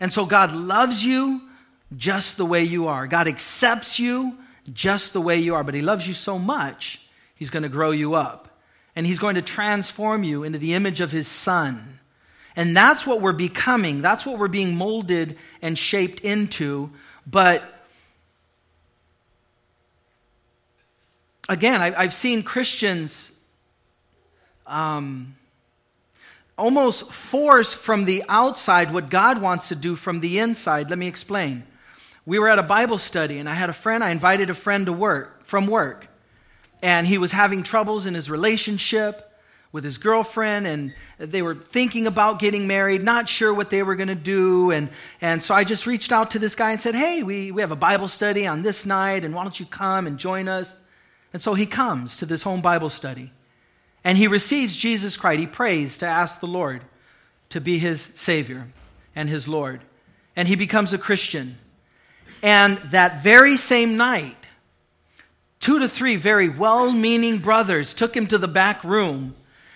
And 0.00 0.12
so 0.12 0.26
God 0.26 0.52
loves 0.52 1.04
you 1.04 1.40
just 1.96 2.36
the 2.36 2.44
way 2.44 2.64
you 2.64 2.88
are. 2.88 3.06
God 3.06 3.28
accepts 3.28 3.98
you 3.98 4.36
just 4.72 5.12
the 5.12 5.20
way 5.20 5.38
you 5.38 5.54
are, 5.54 5.62
but 5.62 5.74
He 5.74 5.80
loves 5.80 6.06
you 6.06 6.12
so 6.12 6.38
much, 6.38 7.00
He's 7.36 7.50
going 7.50 7.62
to 7.62 7.68
grow 7.68 7.92
you 7.92 8.14
up. 8.14 8.60
And 8.96 9.06
He's 9.06 9.18
going 9.18 9.36
to 9.36 9.42
transform 9.42 10.24
you 10.24 10.42
into 10.42 10.58
the 10.58 10.74
image 10.74 11.00
of 11.00 11.12
His 11.12 11.28
Son. 11.28 12.00
And 12.56 12.76
that's 12.76 13.06
what 13.06 13.20
we're 13.20 13.32
becoming. 13.32 14.02
That's 14.02 14.26
what 14.26 14.38
we're 14.38 14.48
being 14.48 14.76
molded 14.76 15.38
and 15.62 15.78
shaped 15.78 16.20
into. 16.20 16.90
But 17.26 17.62
again, 21.48 21.80
I've 21.80 22.14
seen 22.14 22.42
Christians 22.42 23.30
um, 24.66 25.36
almost 26.58 27.10
force 27.10 27.72
from 27.72 28.04
the 28.04 28.24
outside 28.28 28.92
what 28.92 29.10
God 29.10 29.40
wants 29.40 29.68
to 29.68 29.74
do 29.74 29.96
from 29.96 30.20
the 30.20 30.38
inside. 30.38 30.88
Let 30.90 30.98
me 30.98 31.06
explain. 31.06 31.64
We 32.24 32.38
were 32.38 32.48
at 32.48 32.58
a 32.58 32.62
Bible 32.62 32.98
study, 32.98 33.38
and 33.38 33.48
I 33.48 33.54
had 33.54 33.70
a 33.70 33.74
friend, 33.74 34.02
I 34.02 34.10
invited 34.10 34.50
a 34.50 34.54
friend 34.54 34.86
to 34.86 34.92
work 34.92 35.44
from 35.44 35.66
work. 35.66 36.08
And 36.82 37.06
he 37.06 37.18
was 37.18 37.32
having 37.32 37.62
troubles 37.62 38.06
in 38.06 38.14
his 38.14 38.28
relationship 38.28 39.22
with 39.72 39.84
his 39.84 39.98
girlfriend, 39.98 40.66
and 40.66 40.94
they 41.18 41.42
were 41.42 41.54
thinking 41.54 42.06
about 42.06 42.38
getting 42.38 42.66
married, 42.66 43.02
not 43.02 43.28
sure 43.28 43.52
what 43.52 43.70
they 43.70 43.82
were 43.82 43.94
going 43.94 44.08
to 44.08 44.14
do. 44.14 44.70
And, 44.70 44.88
and 45.20 45.44
so 45.44 45.54
I 45.54 45.64
just 45.64 45.86
reached 45.86 46.12
out 46.12 46.30
to 46.32 46.38
this 46.38 46.54
guy 46.54 46.72
and 46.72 46.80
said, 46.80 46.94
Hey, 46.94 47.22
we, 47.22 47.50
we 47.50 47.60
have 47.60 47.72
a 47.72 47.76
Bible 47.76 48.08
study 48.08 48.46
on 48.46 48.62
this 48.62 48.86
night, 48.86 49.24
and 49.24 49.34
why 49.34 49.42
don't 49.42 49.58
you 49.60 49.66
come 49.66 50.06
and 50.06 50.18
join 50.18 50.48
us? 50.48 50.74
And 51.32 51.42
so 51.42 51.54
he 51.54 51.66
comes 51.66 52.16
to 52.16 52.26
this 52.26 52.42
home 52.42 52.62
Bible 52.62 52.88
study 52.88 53.32
and 54.06 54.16
he 54.16 54.28
receives 54.28 54.76
Jesus 54.76 55.16
Christ. 55.16 55.40
He 55.40 55.46
prays 55.48 55.98
to 55.98 56.06
ask 56.06 56.38
the 56.38 56.46
Lord 56.46 56.82
to 57.50 57.60
be 57.60 57.80
his 57.80 58.08
Savior 58.14 58.68
and 59.16 59.28
his 59.28 59.48
Lord. 59.48 59.80
And 60.36 60.46
he 60.46 60.54
becomes 60.54 60.92
a 60.92 60.98
Christian. 60.98 61.58
And 62.40 62.78
that 62.92 63.24
very 63.24 63.56
same 63.56 63.96
night, 63.96 64.36
two 65.58 65.80
to 65.80 65.88
three 65.88 66.14
very 66.14 66.48
well 66.48 66.92
meaning 66.92 67.38
brothers 67.38 67.94
took 67.94 68.16
him 68.16 68.28
to 68.28 68.38
the 68.38 68.46
back 68.46 68.84
room 68.84 69.34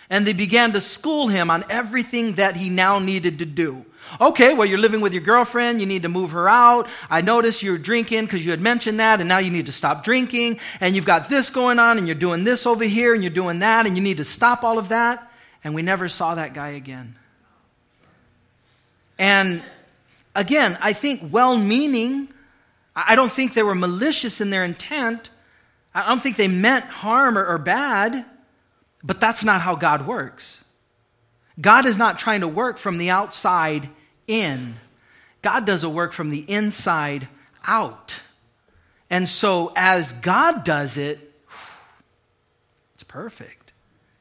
and 0.09 0.25
they 0.25 0.33
began 0.33 0.75
to 0.75 0.81
school 0.81 1.27
him 1.27 1.51
on 1.51 1.65
everything 1.69 2.35
that 2.35 2.55
he 2.55 2.71
now 2.71 3.01
needed 3.01 3.41
to 3.41 3.45
do. 3.45 3.85
Okay, 4.21 4.55
well, 4.55 4.67
you're 4.67 4.79
living 4.79 5.01
with 5.01 5.13
your 5.13 5.23
girlfriend. 5.23 5.81
You 5.81 5.87
need 5.87 6.03
to 6.03 6.09
move 6.09 6.31
her 6.31 6.49
out. 6.49 6.89
I 7.11 7.21
noticed 7.21 7.63
you're 7.63 7.79
drinking 7.79 8.25
because 8.25 8.45
you 8.45 8.51
had 8.51 8.61
mentioned 8.61 9.01
that, 9.01 9.21
and 9.21 9.29
now 9.29 9.39
you 9.39 9.51
need 9.51 9.67
to 9.67 9.73
stop 9.73 10.03
drinking. 10.05 10.59
And 10.81 10.97
you've 10.97 11.05
got 11.05 11.29
this 11.29 11.51
going 11.51 11.79
on, 11.79 11.99
and 11.99 12.07
you're 12.07 12.15
doing 12.15 12.45
this 12.45 12.67
over 12.67 12.85
here, 12.85 13.15
and 13.15 13.23
you're 13.23 13.31
doing 13.31 13.61
that, 13.61 13.87
and 13.87 13.97
you 13.97 14.03
need 14.03 14.17
to 14.17 14.25
stop 14.25 14.65
all 14.65 14.79
of 14.79 14.89
that. 14.89 15.31
And 15.63 15.75
we 15.75 15.83
never 15.83 16.09
saw 16.09 16.35
that 16.37 16.55
guy 16.55 16.71
again. 16.71 17.17
And 19.19 19.63
again, 20.35 20.79
I 20.81 20.95
think 20.95 21.29
well 21.31 21.57
meaning, 21.57 22.29
I 22.97 23.15
don't 23.15 23.31
think 23.31 23.55
they 23.55 23.63
were 23.63 23.75
malicious 23.75 24.41
in 24.41 24.51
their 24.51 24.65
intent. 24.65 25.31
I 25.95 26.07
don't 26.07 26.23
think 26.23 26.37
they 26.37 26.49
meant 26.49 26.87
harm 26.87 27.37
or, 27.37 27.45
or 27.45 27.59
bad, 27.59 28.25
but 29.03 29.21
that's 29.21 29.45
not 29.45 29.61
how 29.61 29.75
God 29.75 30.07
works. 30.07 30.65
God 31.61 31.85
is 31.85 31.99
not 31.99 32.19
trying 32.19 32.41
to 32.41 32.49
work 32.49 32.79
from 32.79 32.99
the 32.99 33.11
outside 33.11 33.89
in, 34.31 34.77
God 35.43 35.65
does 35.65 35.85
a 35.85 35.89
work 35.89 36.13
from 36.13 36.31
the 36.31 36.45
inside 36.49 37.29
out. 37.67 38.21
And 39.09 39.29
so, 39.29 39.73
as 39.75 40.13
God 40.13 40.65
does 40.65 40.97
it, 40.97 41.33
it's 42.95 43.03
perfect. 43.03 43.73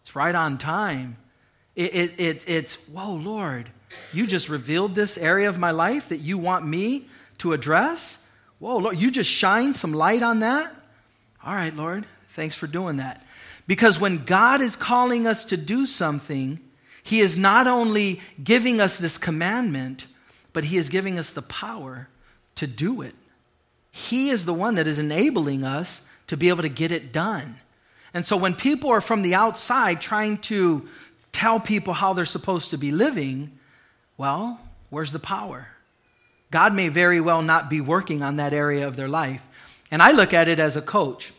It's 0.01 0.15
right 0.15 0.33
on 0.33 0.57
time. 0.57 1.17
It, 1.75 1.93
it, 1.93 2.19
it, 2.19 2.49
it's, 2.49 2.75
whoa, 2.87 3.13
Lord, 3.13 3.69
you 4.11 4.25
just 4.25 4.49
revealed 4.49 4.95
this 4.95 5.17
area 5.17 5.47
of 5.47 5.59
my 5.59 5.71
life 5.71 6.09
that 6.09 6.17
you 6.17 6.37
want 6.37 6.65
me 6.65 7.07
to 7.39 7.53
address. 7.53 8.17
Whoa, 8.57 8.77
Lord, 8.77 8.97
you 8.97 9.11
just 9.11 9.29
shine 9.29 9.73
some 9.73 9.93
light 9.93 10.23
on 10.23 10.39
that. 10.39 10.73
All 11.45 11.53
right, 11.53 11.75
Lord, 11.75 12.05
thanks 12.35 12.55
for 12.55 12.67
doing 12.67 12.97
that. 12.97 13.25
Because 13.67 13.99
when 13.99 14.25
God 14.25 14.61
is 14.61 14.75
calling 14.75 15.27
us 15.27 15.45
to 15.45 15.57
do 15.57 15.85
something, 15.85 16.59
He 17.09 17.21
is 17.21 17.35
not 17.35 17.65
only 17.65 18.21
giving 18.43 18.79
us 18.79 18.97
this 18.97 19.17
commandment, 19.17 20.05
but 20.53 20.65
He 20.65 20.77
is 20.77 20.89
giving 20.89 21.17
us 21.17 21.31
the 21.31 21.41
power 21.41 22.07
to 22.53 22.67
do 22.67 23.01
it. 23.01 23.15
He 23.89 24.29
is 24.29 24.45
the 24.45 24.53
one 24.53 24.75
that 24.75 24.87
is 24.87 24.99
enabling 24.99 25.63
us 25.63 26.03
to 26.27 26.37
be 26.37 26.49
able 26.49 26.61
to 26.61 26.69
get 26.69 26.91
it 26.91 27.11
done. 27.11 27.57
And 28.13 28.27
so 28.27 28.37
when 28.37 28.53
people 28.53 28.91
are 28.91 29.01
from 29.01 29.23
the 29.23 29.33
outside 29.33 30.01
trying 30.01 30.37
to 30.49 30.87
tell 31.31 31.59
people 31.59 31.93
how 31.93 32.13
they're 32.13 32.25
supposed 32.25 32.69
to 32.69 32.77
be 32.77 32.91
living, 32.91 33.57
well, 34.15 34.59
where's 34.91 35.11
the 35.11 35.17
power? 35.17 35.69
God 36.51 36.75
may 36.75 36.89
very 36.89 37.19
well 37.19 37.41
not 37.41 37.71
be 37.71 37.81
working 37.81 38.21
on 38.21 38.35
that 38.35 38.53
area 38.53 38.87
of 38.87 38.95
their 38.95 39.09
life. 39.09 39.41
And 39.89 40.03
I 40.03 40.11
look 40.11 40.31
at 40.31 40.47
it 40.47 40.59
as 40.59 40.75
a 40.75 40.81
coach. 40.83 41.33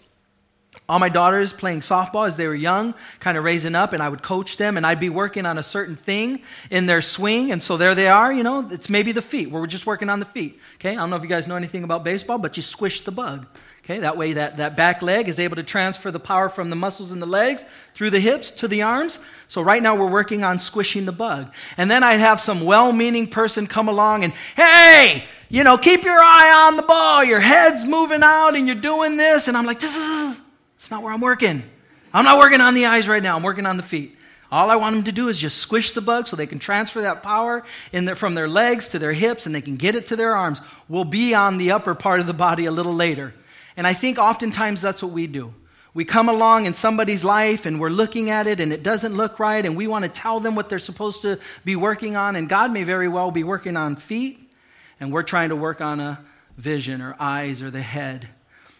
All 0.88 0.98
my 0.98 1.08
daughters 1.08 1.52
playing 1.52 1.80
softball 1.80 2.26
as 2.26 2.36
they 2.36 2.46
were 2.46 2.54
young, 2.54 2.94
kind 3.20 3.38
of 3.38 3.44
raising 3.44 3.74
up, 3.74 3.92
and 3.92 4.02
I 4.02 4.08
would 4.08 4.22
coach 4.22 4.56
them, 4.56 4.76
and 4.76 4.84
I'd 4.84 5.00
be 5.00 5.08
working 5.08 5.46
on 5.46 5.56
a 5.56 5.62
certain 5.62 5.96
thing 5.96 6.42
in 6.68 6.86
their 6.86 7.02
swing. 7.02 7.52
And 7.52 7.62
so 7.62 7.76
there 7.76 7.94
they 7.94 8.08
are, 8.08 8.32
you 8.32 8.42
know, 8.42 8.68
it's 8.70 8.88
maybe 8.88 9.12
the 9.12 9.22
feet, 9.22 9.50
we're 9.50 9.66
just 9.66 9.86
working 9.86 10.08
on 10.08 10.18
the 10.18 10.26
feet. 10.26 10.58
Okay, 10.76 10.90
I 10.90 10.94
don't 10.94 11.10
know 11.10 11.16
if 11.16 11.22
you 11.22 11.28
guys 11.28 11.46
know 11.46 11.56
anything 11.56 11.84
about 11.84 12.02
baseball, 12.02 12.38
but 12.38 12.56
you 12.56 12.62
squish 12.62 13.02
the 13.02 13.12
bug. 13.12 13.46
Okay, 13.84 14.00
that 14.00 14.16
way 14.16 14.34
that, 14.34 14.58
that 14.58 14.76
back 14.76 15.00
leg 15.00 15.28
is 15.28 15.40
able 15.40 15.56
to 15.56 15.62
transfer 15.62 16.10
the 16.10 16.20
power 16.20 16.48
from 16.48 16.70
the 16.70 16.76
muscles 16.76 17.12
in 17.12 17.18
the 17.18 17.26
legs 17.26 17.64
through 17.94 18.10
the 18.10 18.20
hips 18.20 18.50
to 18.50 18.68
the 18.68 18.82
arms. 18.82 19.18
So 19.48 19.62
right 19.62 19.82
now 19.82 19.96
we're 19.96 20.10
working 20.10 20.44
on 20.44 20.58
squishing 20.58 21.06
the 21.06 21.12
bug. 21.12 21.52
And 21.76 21.90
then 21.90 22.04
I'd 22.04 22.20
have 22.20 22.40
some 22.40 22.60
well-meaning 22.60 23.28
person 23.28 23.66
come 23.66 23.88
along 23.88 24.22
and, 24.22 24.32
hey, 24.54 25.24
you 25.48 25.64
know, 25.64 25.78
keep 25.78 26.04
your 26.04 26.20
eye 26.20 26.66
on 26.66 26.76
the 26.76 26.82
ball. 26.82 27.24
Your 27.24 27.40
head's 27.40 27.84
moving 27.84 28.22
out 28.22 28.54
and 28.54 28.66
you're 28.66 28.76
doing 28.76 29.16
this. 29.16 29.48
And 29.48 29.56
I'm 29.56 29.66
like, 29.66 29.80
this 29.80 29.96
is, 29.96 30.40
it's 30.80 30.90
not 30.90 31.02
where 31.02 31.12
I'm 31.12 31.20
working. 31.20 31.62
I'm 32.10 32.24
not 32.24 32.38
working 32.38 32.62
on 32.62 32.72
the 32.72 32.86
eyes 32.86 33.06
right 33.06 33.22
now. 33.22 33.36
I'm 33.36 33.42
working 33.42 33.66
on 33.66 33.76
the 33.76 33.82
feet. 33.82 34.16
All 34.50 34.70
I 34.70 34.76
want 34.76 34.96
them 34.96 35.04
to 35.04 35.12
do 35.12 35.28
is 35.28 35.36
just 35.36 35.58
squish 35.58 35.92
the 35.92 36.00
bug 36.00 36.26
so 36.26 36.36
they 36.36 36.46
can 36.46 36.58
transfer 36.58 37.02
that 37.02 37.22
power 37.22 37.64
their, 37.92 38.16
from 38.16 38.34
their 38.34 38.48
legs 38.48 38.88
to 38.88 38.98
their 38.98 39.12
hips 39.12 39.44
and 39.44 39.54
they 39.54 39.60
can 39.60 39.76
get 39.76 39.94
it 39.94 40.06
to 40.06 40.16
their 40.16 40.34
arms. 40.34 40.62
We'll 40.88 41.04
be 41.04 41.34
on 41.34 41.58
the 41.58 41.72
upper 41.72 41.94
part 41.94 42.20
of 42.20 42.26
the 42.26 42.32
body 42.32 42.64
a 42.64 42.72
little 42.72 42.94
later. 42.94 43.34
And 43.76 43.86
I 43.86 43.92
think 43.92 44.16
oftentimes 44.16 44.80
that's 44.80 45.02
what 45.02 45.12
we 45.12 45.26
do. 45.26 45.52
We 45.92 46.06
come 46.06 46.30
along 46.30 46.64
in 46.64 46.72
somebody's 46.72 47.24
life 47.24 47.66
and 47.66 47.78
we're 47.78 47.90
looking 47.90 48.30
at 48.30 48.46
it 48.46 48.58
and 48.58 48.72
it 48.72 48.82
doesn't 48.82 49.14
look 49.14 49.38
right 49.38 49.66
and 49.66 49.76
we 49.76 49.86
want 49.86 50.06
to 50.06 50.10
tell 50.10 50.40
them 50.40 50.54
what 50.54 50.70
they're 50.70 50.78
supposed 50.78 51.20
to 51.22 51.38
be 51.62 51.76
working 51.76 52.16
on. 52.16 52.36
And 52.36 52.48
God 52.48 52.72
may 52.72 52.84
very 52.84 53.08
well 53.08 53.30
be 53.30 53.44
working 53.44 53.76
on 53.76 53.96
feet 53.96 54.50
and 54.98 55.12
we're 55.12 55.24
trying 55.24 55.50
to 55.50 55.56
work 55.56 55.82
on 55.82 56.00
a 56.00 56.24
vision 56.56 57.02
or 57.02 57.16
eyes 57.20 57.60
or 57.60 57.70
the 57.70 57.82
head. 57.82 58.28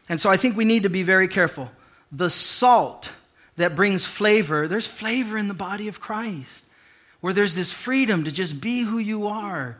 And 0.08 0.18
so 0.18 0.30
I 0.30 0.38
think 0.38 0.56
we 0.56 0.64
need 0.64 0.84
to 0.84 0.88
be 0.88 1.02
very 1.02 1.28
careful. 1.28 1.70
The 2.12 2.30
salt 2.30 3.10
that 3.56 3.76
brings 3.76 4.04
flavor, 4.04 4.66
there's 4.66 4.86
flavor 4.86 5.36
in 5.36 5.48
the 5.48 5.54
body 5.54 5.88
of 5.88 6.00
Christ 6.00 6.64
where 7.20 7.32
there's 7.32 7.54
this 7.54 7.72
freedom 7.72 8.24
to 8.24 8.32
just 8.32 8.60
be 8.60 8.80
who 8.80 8.98
you 8.98 9.26
are 9.26 9.76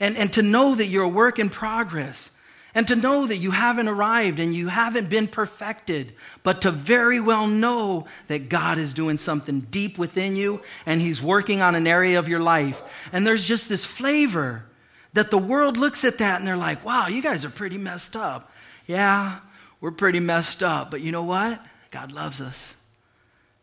and, 0.00 0.16
and 0.16 0.32
to 0.32 0.42
know 0.42 0.74
that 0.74 0.86
you're 0.86 1.04
a 1.04 1.08
work 1.08 1.38
in 1.38 1.50
progress 1.50 2.30
and 2.74 2.88
to 2.88 2.96
know 2.96 3.26
that 3.26 3.36
you 3.36 3.52
haven't 3.52 3.88
arrived 3.88 4.40
and 4.40 4.54
you 4.54 4.66
haven't 4.68 5.08
been 5.08 5.28
perfected, 5.28 6.12
but 6.42 6.62
to 6.62 6.70
very 6.72 7.20
well 7.20 7.46
know 7.46 8.06
that 8.26 8.48
God 8.48 8.78
is 8.78 8.92
doing 8.92 9.18
something 9.18 9.60
deep 9.60 9.96
within 9.96 10.34
you 10.34 10.60
and 10.84 11.00
He's 11.00 11.22
working 11.22 11.62
on 11.62 11.74
an 11.76 11.86
area 11.86 12.18
of 12.18 12.28
your 12.28 12.40
life. 12.40 12.82
And 13.12 13.26
there's 13.26 13.44
just 13.44 13.68
this 13.68 13.84
flavor 13.84 14.64
that 15.12 15.30
the 15.30 15.38
world 15.38 15.76
looks 15.76 16.04
at 16.04 16.18
that 16.18 16.38
and 16.38 16.46
they're 16.46 16.56
like, 16.56 16.84
wow, 16.84 17.06
you 17.06 17.22
guys 17.22 17.44
are 17.44 17.50
pretty 17.50 17.78
messed 17.78 18.16
up. 18.16 18.50
Yeah, 18.86 19.38
we're 19.80 19.92
pretty 19.92 20.20
messed 20.20 20.62
up, 20.62 20.90
but 20.90 21.00
you 21.00 21.12
know 21.12 21.22
what? 21.22 21.60
God 21.94 22.12
loves 22.12 22.40
us. 22.40 22.74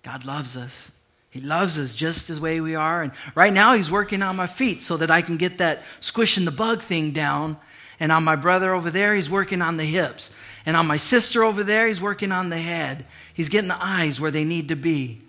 God 0.01 0.25
loves 0.25 0.57
us. 0.57 0.89
He 1.29 1.41
loves 1.41 1.77
us 1.77 1.93
just 1.93 2.29
as 2.29 2.39
way 2.39 2.59
we 2.61 2.75
are. 2.75 3.03
And 3.03 3.11
right 3.35 3.53
now, 3.53 3.75
He's 3.75 3.91
working 3.91 4.23
on 4.23 4.35
my 4.35 4.47
feet 4.47 4.81
so 4.81 4.97
that 4.97 5.11
I 5.11 5.21
can 5.21 5.37
get 5.37 5.59
that 5.59 5.83
squishing 5.99 6.45
the 6.45 6.51
bug 6.51 6.81
thing 6.81 7.11
down 7.11 7.57
and 8.01 8.11
on 8.11 8.23
my 8.23 8.35
brother 8.35 8.73
over 8.73 8.89
there, 8.89 9.13
he's 9.13 9.29
working 9.29 9.61
on 9.61 9.77
the 9.77 9.85
hips. 9.85 10.31
And 10.65 10.75
on 10.75 10.87
my 10.87 10.97
sister 10.97 11.43
over 11.43 11.61
there, 11.63 11.87
he's 11.87 12.01
working 12.01 12.31
on 12.31 12.49
the 12.49 12.57
head. 12.57 13.05
He's 13.31 13.47
getting 13.47 13.67
the 13.67 13.77
eyes 13.79 14.19
where 14.19 14.31
they 14.31 14.43
need 14.43 14.69
to 14.69 14.75
be. 14.75 15.21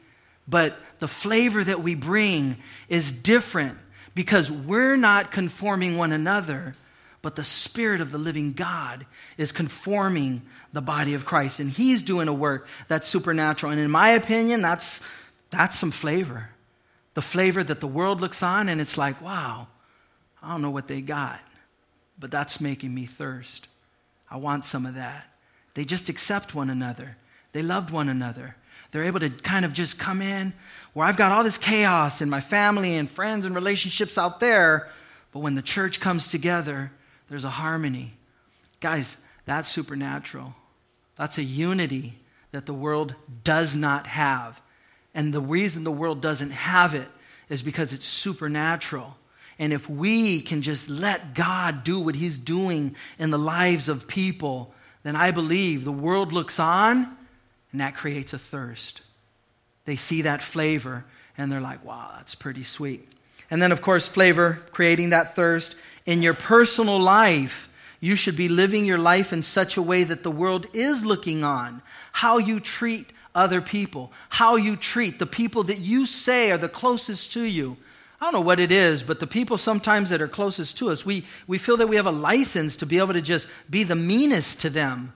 But 0.49 0.79
the 0.99 1.07
flavor 1.07 1.63
that 1.63 1.83
we 1.83 1.95
bring 1.95 2.57
is 2.89 3.13
different 3.13 3.77
because 4.15 4.51
we're 4.51 4.97
not 4.97 5.31
conforming 5.31 5.99
one 5.99 6.13
another, 6.13 6.75
but 7.23 7.37
the 7.37 7.45
Spirit 7.45 8.01
of 8.01 8.13
the 8.13 8.19
living 8.19 8.53
God 8.53 9.07
is 9.39 9.53
conforming 9.53 10.43
the 10.73 10.83
body 10.83 11.15
of 11.15 11.25
Christ. 11.25 11.61
And 11.61 11.71
He's 11.71 12.03
doing 12.03 12.29
a 12.29 12.33
work 12.33 12.67
that's 12.89 13.09
supernatural. 13.09 13.73
And 13.73 13.81
in 13.81 13.91
my 13.91 14.11
opinion, 14.11 14.61
that's, 14.61 15.01
that's 15.51 15.79
some 15.79 15.93
flavor. 15.93 16.51
The 17.15 17.23
flavor 17.23 17.63
that 17.63 17.81
the 17.81 17.87
world 17.87 18.21
looks 18.21 18.43
on 18.43 18.69
and 18.69 18.81
it's 18.81 18.99
like, 18.99 19.21
wow, 19.23 19.69
I 20.43 20.51
don't 20.51 20.63
know 20.63 20.71
what 20.71 20.89
they 20.89 21.01
got 21.01 21.41
but 22.23 22.31
that's 22.31 22.61
making 22.61 22.95
me 22.95 23.05
thirst. 23.05 23.67
I 24.31 24.37
want 24.37 24.65
some 24.65 24.87
of 24.87 24.95
that. 24.95 25.27
They 25.75 25.85
just 25.85 26.09
accept 26.09 26.55
one 26.55 26.71
another, 26.71 27.17
they 27.53 27.63
loved 27.63 27.91
one 27.91 28.09
another. 28.09 28.57
They're 28.93 29.05
able 29.05 29.21
to 29.21 29.31
kind 29.31 29.65
of 29.65 29.73
just 29.73 29.99
come 29.99 30.21
in 30.21 30.53
where 30.93 31.07
I've 31.07 31.17
got 31.17 31.33
all 31.33 31.43
this 31.43 31.57
chaos 31.57 32.21
in 32.21 32.29
my 32.29 32.43
family 32.43 32.95
and 32.95 33.11
friends 33.11 33.47
and 33.47 33.55
relationships 33.55 34.19
out 34.19 34.39
there, 34.39 34.91
but 35.33 35.39
when 35.39 35.55
the 35.55 35.63
church 35.63 35.99
comes 35.99 36.31
together, 36.31 36.93
there's 37.33 37.45
a 37.45 37.51
harmony. 37.51 38.13
Guys, 38.81 39.17
that's 39.47 39.71
supernatural. 39.71 40.55
That's 41.17 41.39
a 41.39 41.43
unity 41.43 42.19
that 42.51 42.67
the 42.67 42.75
world 42.75 43.15
does 43.43 43.75
not 43.75 44.07
have. 44.07 44.61
And 45.15 45.33
the 45.33 45.41
reason 45.41 45.83
the 45.83 45.91
world 45.91 46.21
doesn't 46.21 46.51
have 46.51 46.95
it 46.95 47.09
is 47.49 47.63
because 47.63 47.95
it's 47.95 48.05
supernatural. 48.05 49.17
And 49.59 49.73
if 49.73 49.89
we 49.89 50.43
can 50.43 50.61
just 50.61 50.91
let 50.91 51.33
God 51.33 51.85
do 51.85 51.99
what 52.01 52.17
He's 52.17 52.37
doing 52.37 52.97
in 53.19 53.31
the 53.31 53.39
lives 53.39 53.89
of 53.89 54.07
people, 54.07 54.75
then 55.03 55.17
I 55.17 55.31
believe 55.31 55.87
the 55.87 55.91
world 55.91 56.35
looks 56.35 56.61
on 56.61 57.17
and 57.73 57.81
that 57.81 57.97
creates 57.97 58.35
a 58.35 58.39
thirst. 58.39 59.01
They 59.87 59.97
see 59.97 60.21
that 60.23 60.43
flavor 60.43 61.07
and 61.39 61.51
they're 61.51 61.63
like, 61.63 61.83
wow, 61.83 62.11
that's 62.15 62.35
pretty 62.35 62.65
sweet. 62.65 63.09
And 63.51 63.63
then, 63.63 63.73
of 63.73 63.81
course, 63.81 64.07
flavor, 64.07 64.61
creating 64.71 65.11
that 65.11 65.35
thirst. 65.35 65.77
In 66.07 66.23
your 66.23 66.35
personal 66.35 67.01
life, 67.01 67.69
you 68.01 68.17
should 68.17 68.37
be 68.37 68.49
living 68.49 68.85
your 68.85 68.99
life 68.99 69.33
in 69.33 69.43
such 69.43 69.77
a 69.77 69.83
way 69.83 70.05
that 70.05 70.23
the 70.23 70.31
world 70.31 70.67
is 70.73 71.05
looking 71.05 71.45
on. 71.45 71.83
How 72.13 72.39
you 72.39 72.59
treat 72.59 73.13
other 73.35 73.61
people, 73.61 74.13
how 74.29 74.57
you 74.57 74.77
treat 74.77 75.19
the 75.19 75.27
people 75.27 75.63
that 75.65 75.79
you 75.79 76.07
say 76.07 76.51
are 76.51 76.59
the 76.59 76.69
closest 76.69 77.33
to 77.33 77.43
you. 77.43 77.77
I 78.21 78.27
don't 78.27 78.35
know 78.35 78.41
what 78.41 78.61
it 78.61 78.71
is, 78.71 79.03
but 79.03 79.21
the 79.21 79.27
people 79.27 79.57
sometimes 79.57 80.11
that 80.11 80.23
are 80.23 80.29
closest 80.29 80.77
to 80.79 80.91
us, 80.91 81.05
we, 81.05 81.25
we 81.47 81.59
feel 81.59 81.77
that 81.79 81.89
we 81.89 81.97
have 81.97 82.07
a 82.07 82.13
license 82.13 82.77
to 82.77 82.87
be 82.87 82.99
able 82.99 83.15
to 83.15 83.23
just 83.23 83.49
be 83.69 83.85
the 83.85 83.97
meanest 83.97 84.61
to 84.61 84.71
them. 84.71 85.13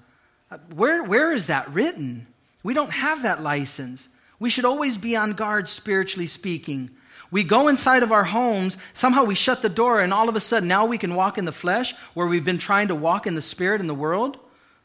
Uh, 0.50 0.58
where, 0.74 1.04
where 1.04 1.32
is 1.32 1.46
that 1.46 1.72
written? 1.72 2.26
We 2.62 2.74
don't 2.74 2.90
have 2.90 3.22
that 3.22 3.42
license. 3.42 4.08
We 4.38 4.50
should 4.50 4.64
always 4.64 4.98
be 4.98 5.14
on 5.14 5.34
guard, 5.34 5.68
spiritually 5.68 6.26
speaking. 6.26 6.90
We 7.30 7.42
go 7.42 7.68
inside 7.68 8.02
of 8.02 8.12
our 8.12 8.24
homes, 8.24 8.76
somehow 8.94 9.24
we 9.24 9.34
shut 9.34 9.62
the 9.62 9.68
door, 9.68 10.00
and 10.00 10.12
all 10.12 10.28
of 10.28 10.36
a 10.36 10.40
sudden 10.40 10.68
now 10.68 10.86
we 10.86 10.98
can 10.98 11.14
walk 11.14 11.38
in 11.38 11.44
the 11.44 11.52
flesh 11.52 11.94
where 12.14 12.26
we've 12.26 12.44
been 12.44 12.58
trying 12.58 12.88
to 12.88 12.94
walk 12.94 13.26
in 13.26 13.34
the 13.34 13.42
spirit 13.42 13.80
in 13.80 13.86
the 13.86 13.94
world? 13.94 14.38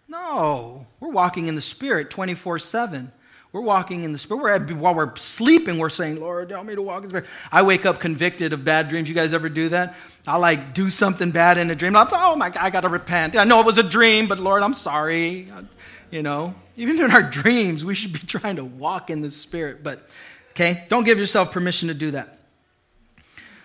No, 0.08 0.88
we're 1.00 1.12
walking 1.12 1.48
in 1.48 1.56
the 1.56 1.62
spirit 1.62 2.10
24 2.10 2.60
7. 2.60 3.12
We're 3.54 3.62
walking 3.62 4.04
in 4.04 4.14
the 4.14 4.18
Spirit. 4.18 4.42
We're, 4.42 4.76
while 4.78 4.96
we're 4.96 5.16
sleeping, 5.18 5.78
we're 5.78 5.90
saying, 5.90 6.22
Lord, 6.22 6.52
help 6.52 6.66
me 6.66 6.76
to 6.76 6.82
walk 6.82 7.04
in 7.04 7.10
the 7.10 7.10
Spirit. 7.10 7.26
I 7.52 7.64
wake 7.64 7.86
up 7.86 8.00
convicted 8.00 8.54
of 8.54 8.64
bad 8.64 8.88
dreams. 8.88 9.10
You 9.10 9.16
guys 9.16 9.34
ever 9.34 9.50
do 9.50 9.70
that? 9.70 9.96
I 10.26 10.38
like 10.38 10.74
do 10.74 10.90
something 10.90 11.32
bad 11.32 11.58
in 11.58 11.70
a 11.70 11.76
dream. 11.76 11.98
I'm, 11.98 12.08
oh 12.12 12.38
my 12.38 12.50
God, 12.50 12.64
I 12.64 12.70
got 12.70 12.82
to 12.82 12.90
repent. 12.90 13.36
I 13.36 13.44
know 13.44 13.60
it 13.60 13.66
was 13.66 13.78
a 13.78 13.84
dream, 13.84 14.28
but 14.28 14.40
Lord, 14.40 14.64
I'm 14.64 14.74
sorry. 14.74 15.52
You 16.12 16.22
know, 16.22 16.56
even 16.78 17.00
in 17.00 17.12
our 17.12 17.24
dreams, 17.30 17.84
we 17.84 17.94
should 17.94 18.14
be 18.14 18.20
trying 18.20 18.56
to 18.56 18.64
walk 18.64 19.10
in 19.10 19.22
the 19.22 19.32
Spirit. 19.32 19.84
But, 19.84 20.08
okay, 20.52 20.86
don't 20.90 21.04
give 21.04 21.20
yourself 21.20 21.52
permission 21.52 21.88
to 21.88 21.94
do 21.94 22.12
that. 22.12 22.40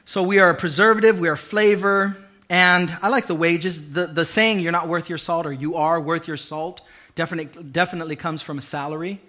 So 0.05 0.23
we 0.23 0.39
are 0.39 0.51
a 0.51 0.55
preservative, 0.55 1.19
we 1.19 1.29
are 1.29 1.37
flavor, 1.37 2.17
and 2.49 2.97
I 3.03 3.09
like 3.09 3.27
the 3.27 3.35
wages. 3.35 3.93
The, 3.93 4.07
the 4.07 4.25
saying, 4.25 4.61
you're 4.61 4.73
not 4.73 4.89
worth 4.89 5.09
your 5.09 5.19
salt, 5.19 5.47
or 5.47 5.53
you 5.53 5.77
are 5.77 6.01
worth 6.01 6.29
your 6.29 6.37
salt, 6.37 6.81
definitely, 7.15 7.63
definitely 7.63 8.17
comes 8.17 8.41
from 8.41 8.59
a 8.59 8.63
salary. 8.63 9.21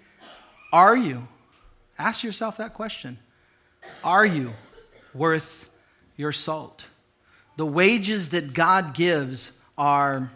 Are 0.72 0.96
you? 0.96 1.26
Ask 1.98 2.22
yourself 2.22 2.58
that 2.58 2.74
question. 2.74 3.18
Are 4.04 4.24
you 4.24 4.52
worth 5.14 5.68
your 6.16 6.32
salt? 6.32 6.84
The 7.56 7.66
wages 7.66 8.28
that 8.28 8.52
God 8.52 8.94
gives 8.94 9.50
are 9.76 10.30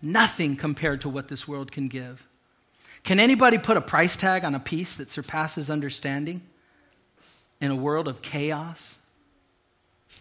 nothing 0.00 0.56
compared 0.56 1.02
to 1.02 1.10
what 1.10 1.28
this 1.28 1.46
world 1.46 1.70
can 1.70 1.88
give. 1.88 2.26
Can 3.10 3.18
anybody 3.18 3.58
put 3.58 3.76
a 3.76 3.80
price 3.80 4.16
tag 4.16 4.44
on 4.44 4.54
a 4.54 4.60
peace 4.60 4.94
that 4.94 5.10
surpasses 5.10 5.68
understanding 5.68 6.42
in 7.60 7.72
a 7.72 7.74
world 7.74 8.06
of 8.06 8.22
chaos? 8.22 9.00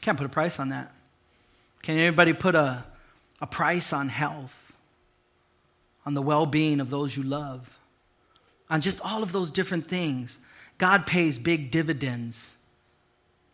Can't 0.01 0.17
put 0.17 0.25
a 0.25 0.29
price 0.29 0.59
on 0.59 0.69
that. 0.69 0.91
Can 1.83 1.99
anybody 1.99 2.33
put 2.33 2.55
a, 2.55 2.83
a 3.39 3.45
price 3.45 3.93
on 3.93 4.09
health, 4.09 4.73
on 6.03 6.15
the 6.15 6.21
well 6.23 6.47
being 6.47 6.79
of 6.79 6.89
those 6.89 7.15
you 7.15 7.21
love, 7.21 7.69
on 8.71 8.81
just 8.81 8.99
all 9.01 9.21
of 9.21 9.33
those 9.33 9.51
different 9.51 9.87
things? 9.87 10.39
God 10.79 11.05
pays 11.05 11.37
big 11.37 11.69
dividends. 11.69 12.55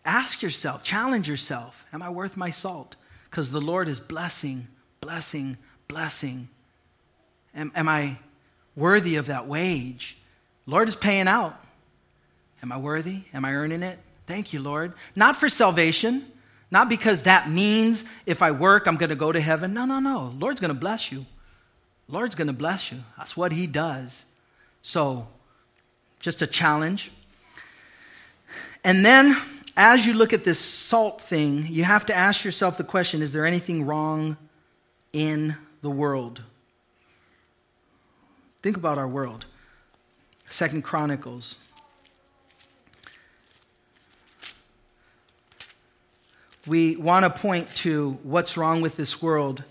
Ask 0.05 0.41
yourself, 0.41 0.81
challenge 0.81 1.27
yourself 1.27 1.85
Am 1.91 2.01
I 2.01 2.07
worth 2.07 2.37
my 2.37 2.51
salt? 2.51 2.95
Because 3.29 3.51
the 3.51 3.59
Lord 3.59 3.89
is 3.89 3.99
blessing, 3.99 4.69
blessing, 5.01 5.57
blessing. 5.89 6.47
Am, 7.53 7.73
am 7.75 7.89
I 7.89 8.19
worthy 8.75 9.15
of 9.15 9.27
that 9.27 9.47
wage? 9.47 10.17
Lord 10.65 10.89
is 10.89 10.95
paying 10.95 11.27
out. 11.27 11.59
Am 12.63 12.71
I 12.71 12.77
worthy? 12.77 13.21
Am 13.33 13.45
I 13.45 13.53
earning 13.53 13.83
it? 13.83 13.99
Thank 14.25 14.53
you, 14.53 14.59
Lord. 14.59 14.93
Not 15.15 15.37
for 15.37 15.49
salvation, 15.49 16.25
not 16.71 16.89
because 16.89 17.23
that 17.23 17.49
means 17.49 18.03
if 18.25 18.41
I 18.41 18.51
work, 18.51 18.87
I'm 18.87 18.97
going 18.97 19.09
to 19.09 19.15
go 19.15 19.31
to 19.31 19.39
heaven. 19.39 19.73
No, 19.73 19.85
no, 19.85 19.99
no. 19.99 20.33
Lord's 20.39 20.59
going 20.59 20.73
to 20.73 20.79
bless 20.79 21.11
you. 21.11 21.25
Lord's 22.07 22.35
going 22.35 22.47
to 22.47 22.53
bless 22.53 22.91
you. 22.91 22.99
That's 23.17 23.37
what 23.37 23.51
He 23.51 23.67
does. 23.67 24.25
So, 24.81 25.27
just 26.19 26.41
a 26.41 26.47
challenge. 26.47 27.11
And 28.83 29.05
then, 29.05 29.39
as 29.77 30.05
you 30.05 30.13
look 30.13 30.33
at 30.33 30.43
this 30.43 30.59
salt 30.59 31.21
thing, 31.21 31.67
you 31.67 31.83
have 31.83 32.05
to 32.07 32.15
ask 32.15 32.43
yourself 32.43 32.77
the 32.77 32.83
question 32.83 33.21
is 33.21 33.33
there 33.33 33.45
anything 33.45 33.85
wrong 33.85 34.37
in 35.13 35.55
the 35.81 35.89
world? 35.89 36.41
Think 38.65 38.77
about 38.77 38.97
our 38.97 39.07
world. 39.07 39.45
Second 40.49 40.81
Chronicles. 40.81 41.57
We 46.65 46.95
want 46.95 47.25
to 47.25 47.29
point 47.29 47.75
to 47.75 48.17
what's 48.23 48.57
wrong 48.57 48.81
with 48.81 48.97
this 48.97 49.21
world, 49.21 49.63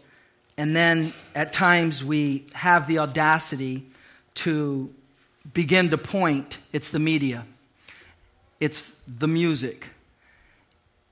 and 0.57 0.77
then 0.77 1.13
at 1.35 1.53
times 1.53 2.05
we 2.05 2.47
have 2.53 2.87
the 2.87 2.99
audacity 3.01 3.85
to 4.37 4.95
begin 5.53 5.91
to 5.91 5.99
point. 5.99 6.59
It's 6.73 6.91
the 6.91 7.01
media, 7.01 7.47
it's 8.61 8.93
the 9.09 9.27
music, 9.27 9.89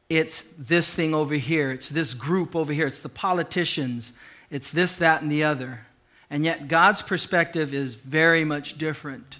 it's 0.08 0.44
this 0.56 0.94
thing 0.94 1.14
over 1.14 1.34
here, 1.34 1.72
it's 1.72 1.88
this 1.88 2.14
group 2.14 2.54
over 2.54 2.72
here, 2.72 2.86
it's 2.86 3.00
the 3.00 3.08
politicians, 3.08 4.12
it's 4.50 4.70
this, 4.70 4.94
that, 4.94 5.22
and 5.22 5.32
the 5.32 5.42
other. 5.42 5.80
And 6.32 6.46
yet 6.46 6.66
God's 6.66 7.02
perspective 7.02 7.74
is 7.74 7.94
very 7.94 8.42
much 8.42 8.78
different. 8.78 9.36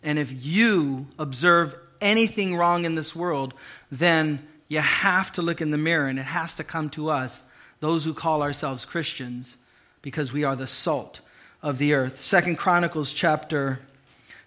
And 0.00 0.16
if 0.16 0.32
you 0.32 1.08
observe 1.18 1.74
anything 2.00 2.54
wrong 2.54 2.84
in 2.84 2.94
this 2.94 3.16
world, 3.16 3.52
then 3.90 4.46
you 4.68 4.78
have 4.78 5.32
to 5.32 5.42
look 5.42 5.60
in 5.60 5.72
the 5.72 5.76
mirror 5.76 6.06
and 6.06 6.20
it 6.20 6.22
has 6.22 6.54
to 6.54 6.64
come 6.64 6.88
to 6.90 7.10
us, 7.10 7.42
those 7.80 8.04
who 8.04 8.14
call 8.14 8.42
ourselves 8.42 8.84
Christians, 8.84 9.56
because 10.02 10.32
we 10.32 10.44
are 10.44 10.54
the 10.54 10.68
salt 10.68 11.18
of 11.64 11.78
the 11.78 11.94
earth. 11.94 12.20
Second 12.20 12.56
Chronicles 12.56 13.12
chapter 13.12 13.80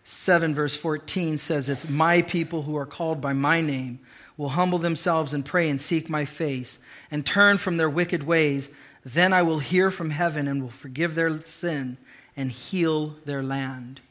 7 0.05 0.55
verse 0.55 0.75
14 0.77 1.37
says 1.37 1.67
if 1.67 1.89
my 1.89 2.21
people 2.21 2.61
who 2.61 2.77
are 2.77 2.85
called 2.85 3.19
by 3.19 3.33
my 3.33 3.59
name 3.59 3.99
will 4.37 4.49
humble 4.49 4.79
themselves 4.79 5.33
and 5.33 5.43
pray 5.43 5.69
and 5.69 5.81
seek 5.81 6.09
my 6.09 6.23
face 6.23 6.79
and 7.11 7.25
turn 7.25 7.57
from 7.57 7.75
their 7.75 7.89
wicked 7.89 8.23
ways 8.23 8.69
then 9.05 9.33
I 9.33 9.41
will 9.41 9.59
hear 9.59 9.91
from 9.91 10.09
heaven 10.09 10.47
and 10.47 10.61
will 10.61 10.69
forgive 10.69 11.15
their 11.15 11.43
sin 11.45 11.97
and 12.35 12.51
heal 12.51 13.15
their 13.25 13.43
land. 13.43 14.01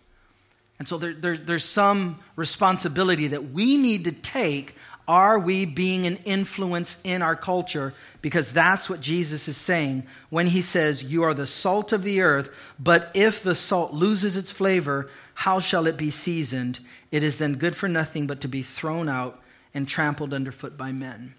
And 0.79 0.89
so 0.89 0.99
there, 0.99 1.15
there, 1.15 1.37
there's 1.37 1.65
some 1.65 2.21
responsibility 2.37 3.29
that 3.29 3.53
we 3.53 3.77
need 3.77 4.05
to 4.05 4.13
take 4.13 4.75
are 5.09 5.39
we 5.39 5.65
being 5.65 6.07
an 6.07 6.17
influence 6.25 6.97
in 7.03 7.23
our 7.23 7.35
culture? 7.35 7.93
Because 8.21 8.53
that's 8.53 8.89
what 8.89 9.01
Jesus 9.01 9.49
is 9.49 9.57
saying 9.57 10.07
when 10.31 10.47
he 10.47 10.63
says, 10.63 11.03
You 11.03 11.25
are 11.25 11.35
the 11.35 11.47
salt 11.47 11.93
of 11.93 12.05
the 12.05 12.21
earth, 12.21 12.51
but 12.79 13.11
if 13.13 13.43
the 13.43 13.55
salt 13.55 13.93
loses 13.93 14.37
its 14.37 14.53
flavor, 14.53 15.11
how 15.35 15.59
shall 15.59 15.87
it 15.87 15.97
be 15.97 16.11
seasoned? 16.11 16.79
It 17.11 17.23
is 17.23 17.39
then 17.39 17.55
good 17.55 17.75
for 17.75 17.89
nothing 17.89 18.27
but 18.27 18.41
to 18.43 18.49
be 18.49 18.63
thrown 18.63 19.09
out 19.09 19.43
and 19.75 19.89
trampled 19.89 20.33
underfoot 20.33 20.77
by 20.77 20.93
men. 20.93 21.35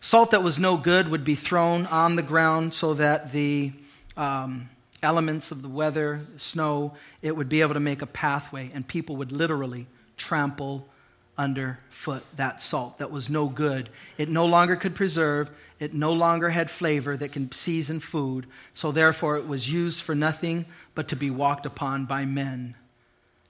Salt 0.00 0.30
that 0.30 0.42
was 0.42 0.58
no 0.58 0.76
good 0.76 1.08
would 1.08 1.24
be 1.24 1.34
thrown 1.34 1.86
on 1.86 2.16
the 2.16 2.22
ground 2.22 2.74
so 2.74 2.94
that 2.94 3.32
the 3.32 3.72
um, 4.16 4.68
elements 5.02 5.50
of 5.50 5.62
the 5.62 5.68
weather, 5.68 6.22
snow, 6.36 6.94
it 7.22 7.36
would 7.36 7.48
be 7.48 7.60
able 7.60 7.74
to 7.74 7.80
make 7.80 8.02
a 8.02 8.06
pathway, 8.06 8.70
and 8.74 8.86
people 8.86 9.16
would 9.16 9.32
literally 9.32 9.86
trample 10.16 10.86
underfoot 11.38 12.24
that 12.36 12.62
salt 12.62 12.98
that 12.98 13.10
was 13.10 13.28
no 13.28 13.48
good. 13.48 13.90
It 14.16 14.28
no 14.28 14.46
longer 14.46 14.76
could 14.76 14.94
preserve, 14.94 15.50
it 15.78 15.92
no 15.92 16.12
longer 16.12 16.48
had 16.48 16.70
flavor 16.70 17.16
that 17.16 17.32
can 17.32 17.52
season 17.52 18.00
food, 18.00 18.46
so 18.74 18.92
therefore 18.92 19.36
it 19.36 19.46
was 19.46 19.70
used 19.70 20.02
for 20.02 20.14
nothing 20.14 20.64
but 20.94 21.08
to 21.08 21.16
be 21.16 21.30
walked 21.30 21.66
upon 21.66 22.06
by 22.06 22.24
men. 22.24 22.74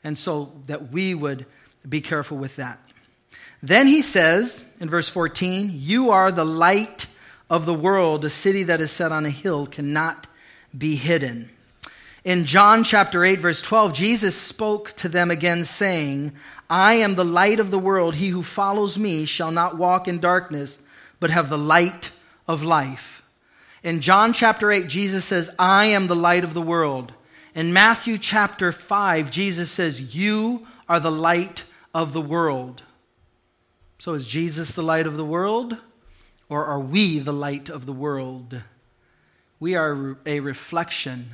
And 0.03 0.19
so 0.19 0.53
that 0.67 0.91
we 0.91 1.15
would 1.15 1.47
be 1.89 2.01
careful 2.01 2.37
with 2.37 2.57
that. 2.57 2.81
Then 3.63 3.87
he 3.87 4.03
says 4.03 4.63
in 4.81 4.89
verse 4.89 5.09
14, 5.09 5.71
You 5.75 6.11
are 6.11 6.31
the 6.31 6.45
light 6.45 7.07
of 7.49 7.67
the 7.67 7.75
world. 7.75 8.25
A 8.25 8.31
city 8.31 8.63
that 8.65 8.81
is 8.81 8.91
set 8.91 9.13
on 9.13 9.27
a 9.27 9.31
hill 9.31 9.67
cannot 9.67 10.27
be 10.77 10.97
hidden. 10.97 11.51
In 12.25 12.45
John 12.45 12.83
chapter 12.83 13.25
8, 13.25 13.41
verse 13.41 13.63
12, 13.63 13.93
Jesus 13.93 14.35
spoke 14.35 14.93
to 14.97 15.09
them 15.09 15.31
again, 15.31 15.63
saying, 15.63 16.33
I 16.69 16.95
am 16.95 17.15
the 17.15 17.25
light 17.25 17.61
of 17.61 17.71
the 17.71 17.79
world. 17.79 18.17
He 18.17 18.31
who 18.31 18.43
follows 18.43 18.99
me 18.99 19.27
shall 19.27 19.53
not 19.53 19.79
walk 19.79 20.09
in 20.09 20.19
darkness, 20.19 20.81
but 21.21 21.31
have 21.31 21.49
the 21.49 21.59
light 21.59 22.11
of 22.49 22.65
life. 22.65 23.23
In 23.85 24.01
John 24.01 24.33
chapter 24.33 24.73
8, 24.73 24.89
Jesus 24.89 25.25
says, 25.25 25.51
I 25.57 25.85
am 25.87 26.09
the 26.09 26.17
light 26.17 26.43
of 26.43 26.53
the 26.53 26.63
world. 26.63 27.13
In 27.55 27.73
Matthew 27.73 28.19
chapter 28.19 28.73
5, 28.73 29.31
Jesus 29.31 29.71
says, 29.71 30.15
You 30.17 30.63
are 30.89 30.99
the 30.99 31.13
light 31.13 31.63
of 31.95 32.13
the 32.13 32.21
world. 32.21 32.83
So 33.99 34.15
is 34.15 34.27
Jesus 34.27 34.73
the 34.73 34.83
light 34.83 35.07
of 35.07 35.17
the 35.17 35.25
world, 35.25 35.77
or 36.49 36.67
are 36.67 36.81
we 36.81 37.19
the 37.19 37.33
light 37.33 37.69
of 37.69 37.87
the 37.87 37.93
world? 37.93 38.63
We 39.59 39.75
are 39.75 40.17
a 40.27 40.41
reflection 40.41 41.31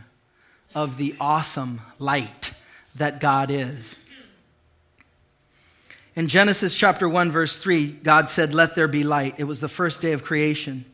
of 0.74 0.96
the 0.96 1.16
awesome 1.20 1.80
light 1.98 2.52
that 2.94 3.20
God 3.20 3.50
is. 3.50 3.96
In 6.14 6.28
Genesis 6.28 6.74
chapter 6.74 7.08
1 7.08 7.32
verse 7.32 7.56
3, 7.56 7.86
God 7.86 8.30
said, 8.30 8.54
"Let 8.54 8.74
there 8.74 8.86
be 8.86 9.02
light." 9.02 9.34
It 9.38 9.44
was 9.44 9.60
the 9.60 9.68
first 9.68 10.00
day 10.00 10.12
of 10.12 10.22
creation. 10.22 10.84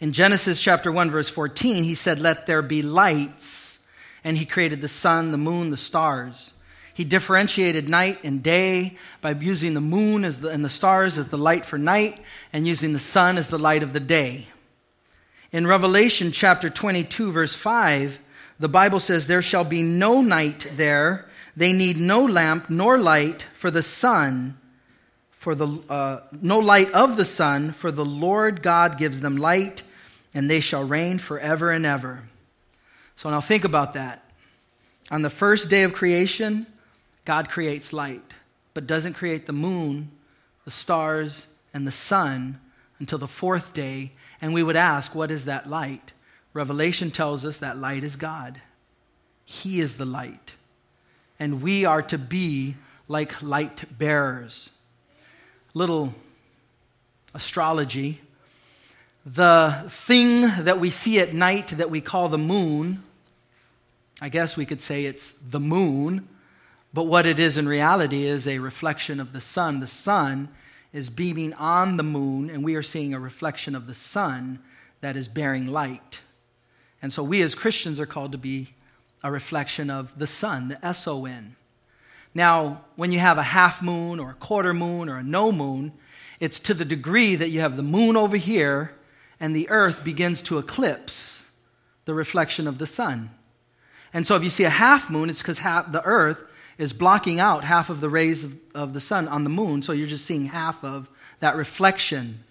In 0.00 0.12
Genesis 0.12 0.58
chapter 0.58 0.90
1 0.90 1.10
verse 1.10 1.28
14, 1.28 1.84
he 1.84 1.94
said, 1.94 2.18
"Let 2.18 2.46
there 2.46 2.62
be 2.62 2.82
lights." 2.82 3.78
And 4.24 4.38
he 4.38 4.46
created 4.46 4.80
the 4.80 4.88
sun, 4.88 5.32
the 5.32 5.38
moon, 5.38 5.68
the 5.68 5.76
stars. 5.76 6.53
He 6.94 7.02
differentiated 7.02 7.88
night 7.88 8.20
and 8.22 8.40
day 8.42 8.96
by 9.20 9.32
using 9.32 9.74
the 9.74 9.80
moon 9.80 10.22
the, 10.22 10.48
and 10.48 10.64
the 10.64 10.68
stars 10.68 11.18
as 11.18 11.26
the 11.26 11.36
light 11.36 11.64
for 11.64 11.76
night 11.76 12.22
and 12.52 12.66
using 12.66 12.92
the 12.92 13.00
sun 13.00 13.36
as 13.36 13.48
the 13.48 13.58
light 13.58 13.82
of 13.82 13.92
the 13.92 14.00
day. 14.00 14.46
In 15.50 15.66
Revelation 15.66 16.30
chapter 16.30 16.70
22 16.70 17.32
verse 17.32 17.54
5, 17.54 18.20
the 18.60 18.68
Bible 18.68 19.00
says, 19.00 19.26
There 19.26 19.42
shall 19.42 19.64
be 19.64 19.82
no 19.82 20.22
night 20.22 20.70
there. 20.76 21.28
They 21.56 21.72
need 21.72 21.98
no 21.98 22.24
lamp 22.24 22.70
nor 22.70 22.96
light 22.98 23.46
for 23.54 23.70
the 23.72 23.82
sun, 23.82 24.56
for 25.30 25.54
the 25.54 25.68
uh, 25.88 26.20
no 26.40 26.58
light 26.58 26.92
of 26.92 27.16
the 27.16 27.24
sun, 27.24 27.72
for 27.72 27.90
the 27.90 28.04
Lord 28.04 28.62
God 28.62 28.98
gives 28.98 29.20
them 29.20 29.36
light, 29.36 29.82
and 30.32 30.48
they 30.48 30.60
shall 30.60 30.84
reign 30.84 31.18
forever 31.18 31.70
and 31.70 31.84
ever. 31.84 32.22
So 33.16 33.30
now 33.30 33.40
think 33.40 33.64
about 33.64 33.94
that. 33.94 34.24
On 35.10 35.22
the 35.22 35.30
first 35.30 35.68
day 35.68 35.82
of 35.82 35.92
creation, 35.92 36.66
God 37.24 37.48
creates 37.48 37.92
light, 37.92 38.34
but 38.74 38.86
doesn't 38.86 39.14
create 39.14 39.46
the 39.46 39.52
moon, 39.52 40.10
the 40.64 40.70
stars, 40.70 41.46
and 41.72 41.86
the 41.86 41.92
sun 41.92 42.60
until 42.98 43.18
the 43.18 43.26
fourth 43.26 43.72
day. 43.72 44.12
And 44.40 44.52
we 44.52 44.62
would 44.62 44.76
ask, 44.76 45.14
what 45.14 45.30
is 45.30 45.46
that 45.46 45.68
light? 45.68 46.12
Revelation 46.52 47.10
tells 47.10 47.44
us 47.44 47.58
that 47.58 47.78
light 47.78 48.04
is 48.04 48.16
God. 48.16 48.60
He 49.44 49.80
is 49.80 49.96
the 49.96 50.04
light. 50.04 50.52
And 51.38 51.62
we 51.62 51.84
are 51.84 52.02
to 52.02 52.18
be 52.18 52.76
like 53.08 53.42
light 53.42 53.98
bearers. 53.98 54.70
Little 55.74 56.14
astrology. 57.34 58.20
The 59.26 59.84
thing 59.88 60.42
that 60.42 60.78
we 60.78 60.90
see 60.90 61.18
at 61.18 61.34
night 61.34 61.68
that 61.68 61.90
we 61.90 62.00
call 62.00 62.28
the 62.28 62.38
moon, 62.38 63.02
I 64.20 64.28
guess 64.28 64.56
we 64.56 64.66
could 64.66 64.80
say 64.80 65.06
it's 65.06 65.34
the 65.50 65.60
moon, 65.60 66.28
but 66.94 67.04
what 67.04 67.26
it 67.26 67.40
is 67.40 67.58
in 67.58 67.66
reality 67.66 68.24
is 68.24 68.46
a 68.46 68.60
reflection 68.60 69.18
of 69.18 69.32
the 69.32 69.40
sun. 69.40 69.80
The 69.80 69.88
sun 69.88 70.48
is 70.92 71.10
beaming 71.10 71.52
on 71.54 71.96
the 71.96 72.04
moon, 72.04 72.48
and 72.48 72.62
we 72.62 72.76
are 72.76 72.84
seeing 72.84 73.12
a 73.12 73.18
reflection 73.18 73.74
of 73.74 73.88
the 73.88 73.96
sun 73.96 74.60
that 75.00 75.16
is 75.16 75.26
bearing 75.26 75.66
light. 75.66 76.20
And 77.02 77.12
so 77.12 77.24
we 77.24 77.42
as 77.42 77.56
Christians 77.56 77.98
are 77.98 78.06
called 78.06 78.30
to 78.30 78.38
be 78.38 78.74
a 79.24 79.32
reflection 79.32 79.90
of 79.90 80.16
the 80.16 80.28
sun, 80.28 80.68
the 80.68 80.86
S 80.86 81.08
O 81.08 81.24
N. 81.24 81.56
Now, 82.32 82.84
when 82.94 83.10
you 83.10 83.18
have 83.18 83.38
a 83.38 83.42
half 83.42 83.82
moon 83.82 84.20
or 84.20 84.30
a 84.30 84.34
quarter 84.34 84.72
moon 84.72 85.08
or 85.08 85.18
a 85.18 85.22
no 85.22 85.50
moon, 85.50 85.92
it's 86.38 86.60
to 86.60 86.74
the 86.74 86.84
degree 86.84 87.34
that 87.34 87.50
you 87.50 87.60
have 87.60 87.76
the 87.76 87.82
moon 87.82 88.16
over 88.16 88.36
here 88.36 88.94
and 89.40 89.54
the 89.54 89.68
earth 89.68 90.04
begins 90.04 90.42
to 90.42 90.58
eclipse 90.58 91.44
the 92.04 92.14
reflection 92.14 92.68
of 92.68 92.78
the 92.78 92.86
sun. 92.86 93.30
And 94.12 94.26
so 94.26 94.36
if 94.36 94.44
you 94.44 94.50
see 94.50 94.64
a 94.64 94.70
half 94.70 95.10
moon, 95.10 95.28
it's 95.28 95.42
because 95.42 95.58
the 95.58 96.02
earth 96.04 96.40
is 96.78 96.92
blocking 96.92 97.40
out 97.40 97.64
half 97.64 97.90
of 97.90 98.00
the 98.00 98.08
rays 98.08 98.44
of, 98.44 98.56
of 98.74 98.92
the 98.92 99.00
sun 99.00 99.28
on 99.28 99.44
the 99.44 99.50
moon, 99.50 99.82
so 99.82 99.92
you're 99.92 100.06
just 100.06 100.26
seeing 100.26 100.46
half 100.46 100.82
of 100.84 101.08
that 101.40 101.56
reflection. 101.56 102.42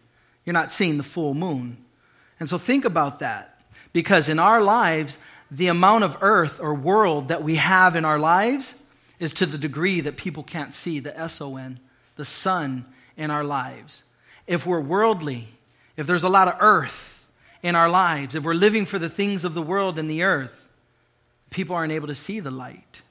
You're 0.45 0.53
not 0.53 0.71
seeing 0.71 0.97
the 0.97 1.03
full 1.03 1.33
moon. 1.33 1.77
And 2.39 2.49
so 2.49 2.57
think 2.57 2.86
about 2.86 3.19
that. 3.19 3.62
Because 3.91 4.29
in 4.29 4.39
our 4.39 4.62
lives, 4.62 5.17
the 5.51 5.67
amount 5.67 6.03
of 6.03 6.17
earth 6.21 6.59
or 6.59 6.73
world 6.73 7.27
that 7.27 7.43
we 7.43 7.57
have 7.57 7.95
in 7.95 8.05
our 8.05 8.19
lives 8.19 8.75
is 9.19 9.33
to 9.33 9.45
the 9.45 9.57
degree 9.57 10.01
that 10.01 10.17
people 10.17 10.43
can't 10.43 10.73
see 10.73 10.99
the 10.99 11.17
S 11.17 11.39
O 11.39 11.57
N, 11.57 11.79
the 12.15 12.25
sun 12.25 12.86
in 13.15 13.29
our 13.29 13.43
lives. 13.43 14.03
If 14.47 14.65
we're 14.65 14.81
worldly, 14.81 15.47
if 15.95 16.07
there's 16.07 16.23
a 16.23 16.29
lot 16.29 16.47
of 16.47 16.55
earth 16.59 17.27
in 17.62 17.75
our 17.75 17.89
lives, 17.89 18.36
if 18.36 18.43
we're 18.43 18.55
living 18.55 18.86
for 18.86 18.99
the 18.99 19.09
things 19.09 19.45
of 19.45 19.53
the 19.53 19.62
world 19.62 19.99
and 19.99 20.09
the 20.09 20.23
earth, 20.23 20.67
people 21.51 21.75
aren't 21.75 21.93
able 21.93 22.07
to 22.07 22.15
see 22.15 22.39
the 22.39 22.51
light 22.51 23.01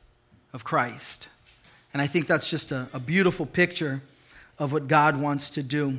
of 0.53 0.65
Christ. 0.65 1.29
And 1.93 2.01
I 2.01 2.07
think 2.07 2.27
that's 2.27 2.49
just 2.49 2.73
a, 2.73 2.88
a 2.93 3.01
beautiful 3.01 3.47
picture 3.47 4.03
of 4.59 4.73
what 4.73 4.88
God 4.88 5.21
wants 5.21 5.51
to 5.51 5.62
do. 5.62 5.99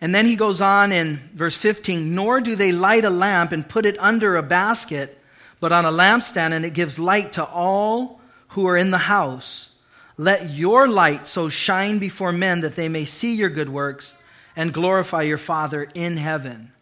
And 0.00 0.14
then 0.14 0.26
he 0.26 0.36
goes 0.36 0.60
on 0.60 0.92
in 0.92 1.30
verse 1.34 1.56
15 1.56 2.14
Nor 2.14 2.40
do 2.40 2.54
they 2.54 2.72
light 2.72 3.04
a 3.04 3.10
lamp 3.10 3.52
and 3.52 3.68
put 3.68 3.86
it 3.86 3.98
under 3.98 4.36
a 4.36 4.42
basket, 4.42 5.18
but 5.58 5.72
on 5.72 5.84
a 5.84 5.92
lampstand, 5.92 6.52
and 6.52 6.64
it 6.64 6.72
gives 6.72 6.98
light 6.98 7.32
to 7.34 7.44
all 7.44 8.20
who 8.48 8.66
are 8.66 8.76
in 8.76 8.90
the 8.90 8.98
house. 8.98 9.68
Let 10.16 10.50
your 10.50 10.88
light 10.88 11.26
so 11.26 11.48
shine 11.48 11.98
before 11.98 12.32
men 12.32 12.60
that 12.60 12.76
they 12.76 12.88
may 12.88 13.04
see 13.04 13.34
your 13.34 13.48
good 13.48 13.68
works 13.68 14.14
and 14.56 14.74
glorify 14.74 15.22
your 15.22 15.38
Father 15.38 15.88
in 15.94 16.16
heaven. 16.16 16.72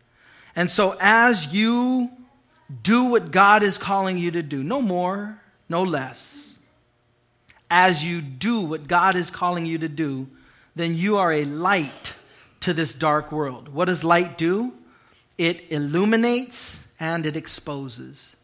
And 0.57 0.71
so, 0.71 0.97
as 0.99 1.53
you 1.53 2.11
do 2.83 3.05
what 3.05 3.31
God 3.31 3.63
is 3.63 3.79
calling 3.79 4.19
you 4.19 4.33
to 4.33 4.43
do, 4.43 4.65
no 4.65 4.83
more, 4.83 5.41
no 5.69 5.83
less. 5.83 6.57
As 7.71 8.05
you 8.05 8.23
do 8.23 8.61
what 8.61 8.89
God 8.89 9.15
is 9.17 9.31
calling 9.31 9.67
you 9.67 9.79
to 9.79 9.89
do, 9.89 10.29
then 10.75 10.97
you 10.97 11.19
are 11.19 11.33
a 11.33 11.45
light 11.45 12.15
to 12.61 12.73
this 12.73 12.95
dark 12.95 13.31
world. 13.31 13.69
What 13.69 13.87
does 13.87 14.05
light 14.05 14.39
do? 14.39 14.73
It 15.37 15.71
illuminates 15.71 16.83
and 16.99 17.27
it 17.27 17.37
exposes. 17.37 18.35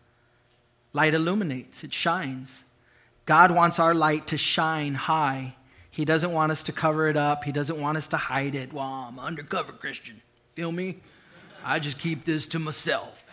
Light 0.92 1.14
illuminates, 1.14 1.82
it 1.82 1.92
shines. 1.92 2.64
God 3.24 3.50
wants 3.50 3.78
our 3.78 3.94
light 3.94 4.28
to 4.28 4.38
shine 4.38 4.94
high. 4.94 5.54
He 5.90 6.04
doesn't 6.04 6.32
want 6.32 6.52
us 6.52 6.62
to 6.64 6.72
cover 6.72 7.08
it 7.08 7.16
up, 7.16 7.44
He 7.44 7.52
doesn't 7.52 7.80
want 7.80 7.96
us 7.96 8.08
to 8.08 8.16
hide 8.16 8.54
it. 8.54 8.72
Well, 8.72 8.86
I'm 8.86 9.18
an 9.18 9.24
undercover 9.24 9.72
Christian. 9.72 10.20
Feel 10.54 10.70
me? 10.70 10.98
I 11.64 11.78
just 11.78 11.98
keep 11.98 12.24
this 12.24 12.46
to 12.48 12.58
myself. 12.58 13.24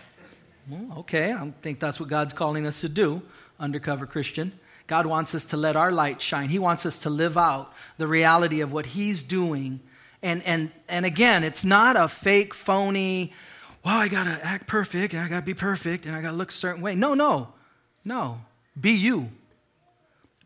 Well, 0.69 0.99
okay, 0.99 1.33
I 1.33 1.51
think 1.61 1.79
that's 1.79 1.99
what 1.99 2.07
God's 2.07 2.33
calling 2.33 2.65
us 2.65 2.81
to 2.81 2.89
do 2.89 3.21
undercover 3.61 4.05
Christian. 4.05 4.53
God 4.87 5.05
wants 5.05 5.33
us 5.33 5.45
to 5.45 5.57
let 5.57 5.77
our 5.77 5.91
light 5.91 6.21
shine. 6.21 6.49
He 6.49 6.59
wants 6.59 6.85
us 6.85 6.99
to 6.99 7.09
live 7.09 7.37
out 7.37 7.71
the 7.97 8.07
reality 8.07 8.59
of 8.59 8.73
what 8.73 8.87
He's 8.87 9.23
doing. 9.23 9.79
And, 10.21 10.43
and, 10.43 10.71
and 10.89 11.05
again, 11.05 11.43
it's 11.45 11.63
not 11.63 11.95
a 11.95 12.09
fake, 12.09 12.53
phony, 12.53 13.31
well, 13.83 13.97
I 13.97 14.07
got 14.07 14.25
to 14.25 14.45
act 14.45 14.67
perfect 14.67 15.13
and 15.13 15.23
I 15.23 15.27
got 15.27 15.39
to 15.39 15.45
be 15.45 15.53
perfect 15.53 16.05
and 16.05 16.15
I 16.15 16.21
got 16.21 16.31
to 16.31 16.37
look 16.37 16.51
a 16.51 16.53
certain 16.53 16.81
way. 16.81 16.93
No, 16.93 17.13
no, 17.13 17.53
no. 18.05 18.41
Be 18.79 18.91
you. 18.91 19.29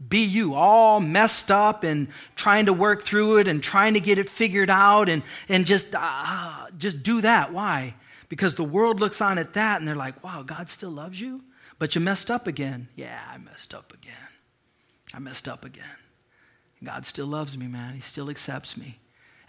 Be 0.08 0.20
you, 0.20 0.56
all 0.56 1.00
messed 1.00 1.52
up 1.52 1.84
and 1.84 2.08
trying 2.36 2.66
to 2.66 2.74
work 2.74 3.04
through 3.04 3.38
it 3.38 3.48
and 3.48 3.64
trying 3.64 3.94
to 3.94 4.00
get 4.00 4.20
it 4.20 4.30
figured 4.30 4.70
out 4.70 5.10
and, 5.10 5.24
and 5.48 5.66
just, 5.66 5.90
uh, 5.94 6.68
just 6.78 7.02
do 7.02 7.22
that. 7.22 7.54
Why? 7.54 7.96
Because 8.28 8.56
the 8.56 8.64
world 8.64 9.00
looks 9.00 9.22
on 9.22 9.38
at 9.38 9.54
that 9.54 9.80
and 9.80 9.88
they're 9.88 9.96
like, 9.96 10.22
wow, 10.24 10.44
God 10.44 10.70
still 10.70 10.92
loves 10.92 11.20
you? 11.20 11.42
But 11.78 11.96
you 11.96 12.02
messed 12.02 12.32
up 12.32 12.48
again. 12.48 12.88
Yeah, 12.96 13.20
I 13.30 13.38
messed 13.38 13.74
up 13.74 13.94
again. 13.94 14.16
I 15.14 15.20
messed 15.20 15.48
up 15.48 15.66
again. 15.66 15.86
God 16.84 17.06
still 17.06 17.28
loves 17.28 17.58
me, 17.58 17.68
man. 17.68 17.96
He 17.96 18.02
still 18.02 18.30
accepts 18.30 18.78
me. 18.78 19.00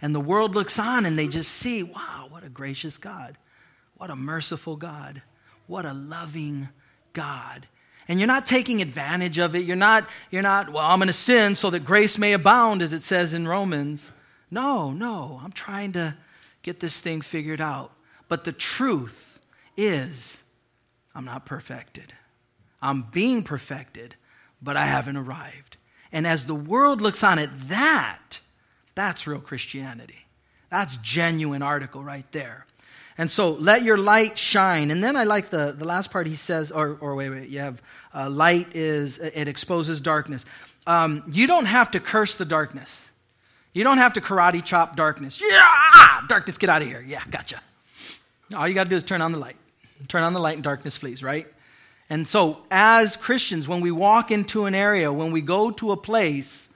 And 0.01 0.13
the 0.13 0.19
world 0.19 0.55
looks 0.55 0.77
on 0.79 1.05
and 1.05 1.17
they 1.17 1.27
just 1.27 1.51
see, 1.51 1.83
wow, 1.83 2.27
what 2.29 2.43
a 2.43 2.49
gracious 2.49 2.97
God. 2.97 3.37
What 3.95 4.09
a 4.09 4.15
merciful 4.15 4.75
God. 4.75 5.21
What 5.65 5.85
a 5.85 5.93
loving 5.93 6.69
God. 7.13 7.67
And 8.07 8.19
you're 8.19 8.27
not 8.27 8.45
taking 8.47 8.81
advantage 8.81 9.37
of 9.37 9.55
it. 9.55 9.65
You're 9.65 9.75
not, 9.75 10.07
you're 10.31 10.41
not, 10.41 10.71
well, 10.71 10.85
I'm 10.85 10.99
going 10.99 11.07
to 11.07 11.13
sin 11.13 11.55
so 11.55 11.69
that 11.71 11.83
grace 11.83 12.17
may 12.17 12.33
abound, 12.33 12.81
as 12.81 12.93
it 12.93 13.03
says 13.03 13.33
in 13.33 13.47
Romans. 13.47 14.11
No, 14.49 14.91
no. 14.91 15.41
I'm 15.43 15.51
trying 15.51 15.93
to 15.93 16.15
get 16.61 16.79
this 16.79 16.99
thing 16.99 17.21
figured 17.21 17.59
out. 17.59 17.91
But 18.29 18.43
the 18.43 18.53
truth 18.53 19.39
is, 19.75 20.41
I'm 21.13 21.25
not 21.25 21.45
perfected. 21.45 22.13
I'm 22.81 23.03
being 23.03 23.43
perfected, 23.43 24.15
but 24.61 24.77
I 24.77 24.85
haven't 24.85 25.17
arrived. 25.17 25.77
And 26.11 26.25
as 26.25 26.45
the 26.45 26.55
world 26.55 27.01
looks 27.01 27.23
on 27.23 27.39
at 27.39 27.69
that, 27.69 28.39
that's 28.95 29.27
real 29.27 29.39
Christianity. 29.39 30.25
That's 30.69 30.97
genuine 30.97 31.61
article 31.61 32.03
right 32.03 32.29
there. 32.31 32.65
And 33.17 33.31
so 33.31 33.51
let 33.51 33.83
your 33.83 33.97
light 33.97 34.37
shine. 34.37 34.91
And 34.91 35.03
then 35.03 35.15
I 35.15 35.23
like 35.23 35.49
the, 35.49 35.75
the 35.77 35.85
last 35.85 36.11
part 36.11 36.27
he 36.27 36.35
says, 36.35 36.71
or, 36.71 36.97
or 37.01 37.15
wait, 37.15 37.29
wait, 37.29 37.49
you 37.49 37.59
have 37.59 37.81
uh, 38.13 38.29
light 38.29 38.75
is, 38.75 39.17
it 39.17 39.47
exposes 39.47 40.01
darkness. 40.01 40.45
Um, 40.85 41.23
you 41.31 41.47
don't 41.47 41.65
have 41.65 41.91
to 41.91 41.99
curse 41.99 42.35
the 42.35 42.45
darkness. 42.45 43.01
You 43.73 43.83
don't 43.83 43.97
have 43.97 44.13
to 44.13 44.21
karate 44.21 44.63
chop 44.63 44.95
darkness. 44.95 45.39
Yeah, 45.41 46.21
darkness, 46.27 46.57
get 46.57 46.69
out 46.69 46.81
of 46.81 46.87
here. 46.87 47.01
Yeah, 47.01 47.21
gotcha. 47.29 47.61
All 48.55 48.67
you 48.67 48.73
got 48.73 48.85
to 48.85 48.89
do 48.89 48.95
is 48.95 49.03
turn 49.03 49.21
on 49.21 49.31
the 49.31 49.39
light. 49.39 49.57
Turn 50.07 50.23
on 50.23 50.33
the 50.33 50.39
light 50.39 50.55
and 50.55 50.63
darkness 50.63 50.95
flees, 50.95 51.21
right? 51.21 51.47
And 52.09 52.27
so, 52.27 52.59
as 52.71 53.17
Christians, 53.17 53.67
when 53.67 53.81
we 53.81 53.91
walk 53.91 54.31
into 54.31 54.65
an 54.65 54.73
area, 54.73 55.11
when 55.11 55.31
we 55.31 55.41
go 55.41 55.71
to 55.71 55.91
a 55.91 55.97
place, 55.97 56.69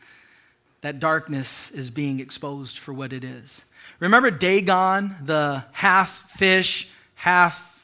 that 0.82 1.00
darkness 1.00 1.72
is 1.72 1.90
being 1.90 2.20
exposed 2.20 2.78
for 2.78 2.94
what 2.94 3.14
it 3.14 3.24
is. 3.24 3.64
Remember 4.00 4.32
Dagon, 4.32 5.16
the 5.24 5.64
half 5.72 6.32
fish, 6.32 6.90
half 7.16 7.80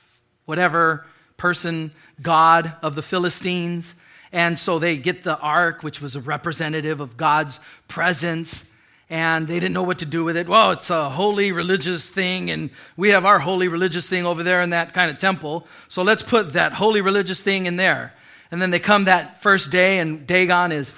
whatever 0.46 1.06
person 1.38 1.92
god 2.22 2.76
of 2.82 2.96
the 2.96 3.02
Philistines? 3.02 3.96
And 4.32 4.60
so 4.60 4.78
they 4.78 4.98
get 4.98 5.24
the 5.24 5.38
ark, 5.40 5.84
which 5.84 6.02
was 6.02 6.16
a 6.16 6.22
representative 6.22 7.00
of 7.00 7.16
God's 7.16 7.60
presence 7.88 8.66
and 9.10 9.48
they 9.48 9.60
didn't 9.60 9.74
know 9.74 9.84
what 9.84 10.00
to 10.00 10.06
do 10.06 10.24
with 10.24 10.36
it. 10.36 10.48
Well, 10.48 10.72
it's 10.72 10.90
a 10.90 11.10
holy 11.10 11.52
religious 11.52 12.10
thing, 12.10 12.52
and 12.52 12.70
we 12.96 13.10
have 13.10 13.26
our 13.26 13.40
holy 13.40 13.68
religious 13.68 14.08
thing 14.10 14.26
over 14.26 14.44
there 14.44 14.62
in 14.62 14.72
that 14.72 14.94
kind 14.94 15.10
of 15.10 15.18
temple. 15.18 15.66
So 15.88 16.02
let's 16.02 16.24
put 16.24 16.54
that 16.54 16.74
holy 16.74 17.02
religious 17.02 17.42
thing 17.42 17.66
in 17.66 17.78
there. 17.78 18.14
And 18.52 18.62
then 18.62 18.70
they 18.70 18.80
come 18.80 19.06
that 19.06 19.42
first 19.42 19.72
day, 19.72 20.00
and 20.00 20.28
Dagon 20.28 20.72
is 20.72 20.92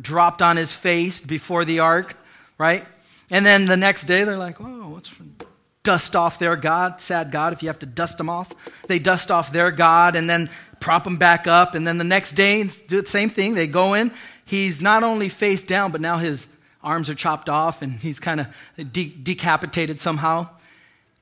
dropped 0.00 0.40
on 0.40 0.56
his 0.56 0.72
face 0.72 1.20
before 1.20 1.64
the 1.64 1.80
ark, 1.80 2.16
right? 2.58 2.86
And 3.30 3.44
then 3.44 3.66
the 3.66 3.76
next 3.76 4.04
day, 4.04 4.24
they're 4.24 4.38
like, 4.38 4.60
"Oh, 4.60 4.88
what's 4.88 5.10
dust 5.82 6.14
off 6.14 6.38
their 6.38 6.56
God, 6.56 7.00
sad 7.00 7.30
God, 7.30 7.52
if 7.52 7.62
you 7.62 7.68
have 7.68 7.78
to 7.78 7.86
dust 7.86 8.18
them 8.18 8.28
off. 8.28 8.50
They 8.86 8.98
dust 8.98 9.30
off 9.30 9.52
their 9.52 9.70
God 9.70 10.14
and 10.14 10.28
then 10.28 10.50
prop 10.78 11.04
them 11.04 11.16
back 11.16 11.46
up. 11.46 11.74
And 11.74 11.86
then 11.86 11.98
the 11.98 12.04
next 12.04 12.32
day, 12.32 12.62
do 12.64 13.00
the 13.00 13.08
same 13.08 13.30
thing. 13.30 13.54
They 13.54 13.66
go 13.66 13.94
in. 13.94 14.12
He's 14.44 14.80
not 14.80 15.02
only 15.02 15.28
face 15.28 15.64
down, 15.64 15.92
but 15.92 16.00
now 16.00 16.18
his 16.18 16.46
arms 16.82 17.10
are 17.10 17.14
chopped 17.14 17.48
off 17.48 17.82
and 17.82 18.00
he's 18.00 18.20
kind 18.20 18.40
of 18.40 18.46
de- 18.92 19.14
decapitated 19.22 20.00
somehow. 20.00 20.48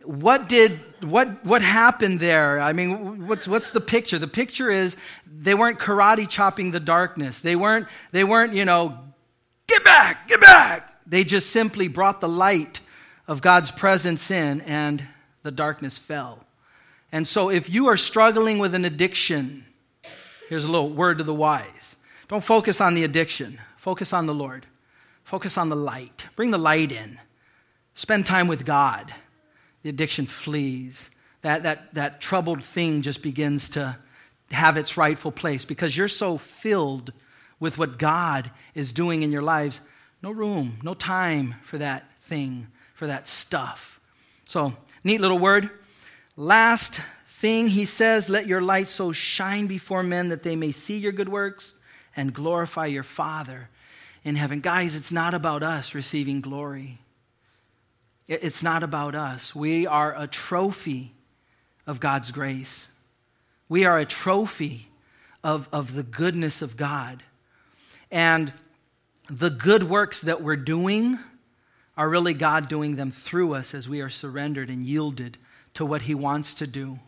what 0.05 0.49
did 0.49 0.81
what 1.03 1.45
what 1.45 1.61
happened 1.61 2.21
there? 2.21 2.61
I 2.61 2.73
mean, 2.73 3.27
what's 3.27 3.47
what's 3.47 3.71
the 3.71 3.81
picture? 3.81 4.19
The 4.19 4.29
picture 4.29 4.71
is 4.71 4.97
they 5.27 5.55
weren't 5.55 5.79
karate 5.79 6.29
chopping 6.29 6.71
the 6.71 6.81
darkness. 6.81 7.41
They 7.41 7.57
weren't 7.57 7.87
they 8.13 8.25
weren't, 8.25 8.55
you 8.55 8.65
know, 8.65 8.99
get 9.67 9.85
back, 9.85 10.29
get 10.29 10.41
back. 10.41 11.05
They 11.07 11.25
just 11.25 11.51
simply 11.51 11.89
brought 11.89 12.21
the 12.21 12.29
light 12.29 12.81
of 13.27 13.43
God's 13.43 13.71
presence 13.71 14.31
in 14.31 14.63
and 14.63 15.05
the 15.43 15.51
darkness 15.51 15.99
fell. 15.99 16.45
And 17.13 17.27
so 17.27 17.51
if 17.51 17.69
you 17.69 17.89
are 17.89 17.97
struggling 17.97 18.59
with 18.59 18.75
an 18.75 18.85
addiction, 18.85 19.65
here's 20.49 20.65
a 20.65 20.71
little 20.71 20.91
word 20.91 21.19
to 21.19 21.25
the 21.25 21.35
wise. 21.35 21.97
Don't 22.29 22.45
focus 22.45 22.81
on 22.81 22.95
the 22.95 23.05
addiction. 23.05 23.59
Focus 23.77 24.13
on 24.13 24.27
the 24.27 24.35
Lord. 24.35 24.67
Focus 25.29 25.59
on 25.59 25.69
the 25.69 25.77
light. 25.77 26.27
Bring 26.37 26.53
the 26.53 26.57
light 26.57 26.91
in. 26.91 27.21
Spend 27.93 28.25
time 28.25 28.49
with 28.49 28.65
God 28.65 29.13
the 29.83 29.91
addiction 29.91 30.25
flees. 30.25 31.11
That, 31.43 31.65
that, 31.65 31.93
that 31.93 32.23
troubled 32.23 32.65
thing 32.65 33.03
just 33.03 33.21
begins 33.21 33.69
to 33.71 33.99
have 34.51 34.79
its 34.79 34.97
rightful 34.97 35.31
place 35.31 35.67
because 35.67 35.95
you're 35.95 36.09
so 36.09 36.39
filled 36.39 37.13
with 37.61 37.77
what 37.77 37.99
God 37.99 38.51
is 38.75 38.91
doing 38.91 39.23
in 39.23 39.31
your 39.31 39.43
lives. 39.43 39.83
No 40.23 40.31
room, 40.31 40.79
no 40.83 40.95
time 40.95 41.57
for 41.63 41.77
that 41.77 42.11
thing, 42.23 42.69
for 42.95 43.07
that 43.07 43.29
stuff. 43.29 44.01
So, 44.47 44.73
neat 45.05 45.21
little 45.21 45.39
word. 45.39 45.69
Last 46.39 47.03
thing 47.27 47.69
he 47.69 47.85
says, 47.85 48.31
let 48.31 48.47
your 48.47 48.63
light 48.63 48.89
so 48.89 49.13
shine 49.13 49.67
before 49.67 50.03
men 50.03 50.31
that 50.31 50.43
they 50.43 50.57
may 50.57 50.73
see 50.73 50.97
your 50.97 51.13
good 51.13 51.29
works 51.29 51.75
and 52.17 52.33
glorify 52.33 52.87
your 52.87 53.03
Father 53.03 53.69
in 54.25 54.37
heaven. 54.37 54.61
Guys, 54.61 54.95
it's 54.95 55.13
not 55.13 55.35
about 55.35 55.63
us 55.63 55.95
receiving 55.95 56.41
glory. 56.41 56.99
It's 58.27 58.63
not 58.63 58.83
about 58.83 59.15
us. 59.15 59.55
We 59.55 59.87
are 59.87 60.15
a 60.17 60.27
trophy 60.27 61.13
of 61.87 62.01
God's 62.01 62.31
grace. 62.31 62.89
We 63.69 63.85
are 63.87 63.99
a 63.99 64.05
trophy 64.05 64.89
of, 65.43 65.69
of 65.73 65.95
the 65.95 66.03
goodness 66.03 66.61
of 66.61 66.77
God. 66.77 67.23
And 68.11 68.53
the 69.31 69.51
good 69.51 69.83
works 69.83 70.23
that 70.23 70.43
we're 70.43 70.57
doing 70.57 71.19
are 71.97 72.09
really 72.09 72.35
God 72.35 72.69
doing 72.69 72.97
them 72.97 73.11
through 73.11 73.55
us 73.55 73.75
as 73.75 73.89
we 73.89 74.01
are 74.01 74.11
surrendered 74.11 74.71
and 74.71 74.85
yielded 74.85 75.37
to 75.75 75.85
what 75.85 76.03
He 76.03 76.15
wants 76.15 76.55
to 76.55 76.67
do. 76.67 76.99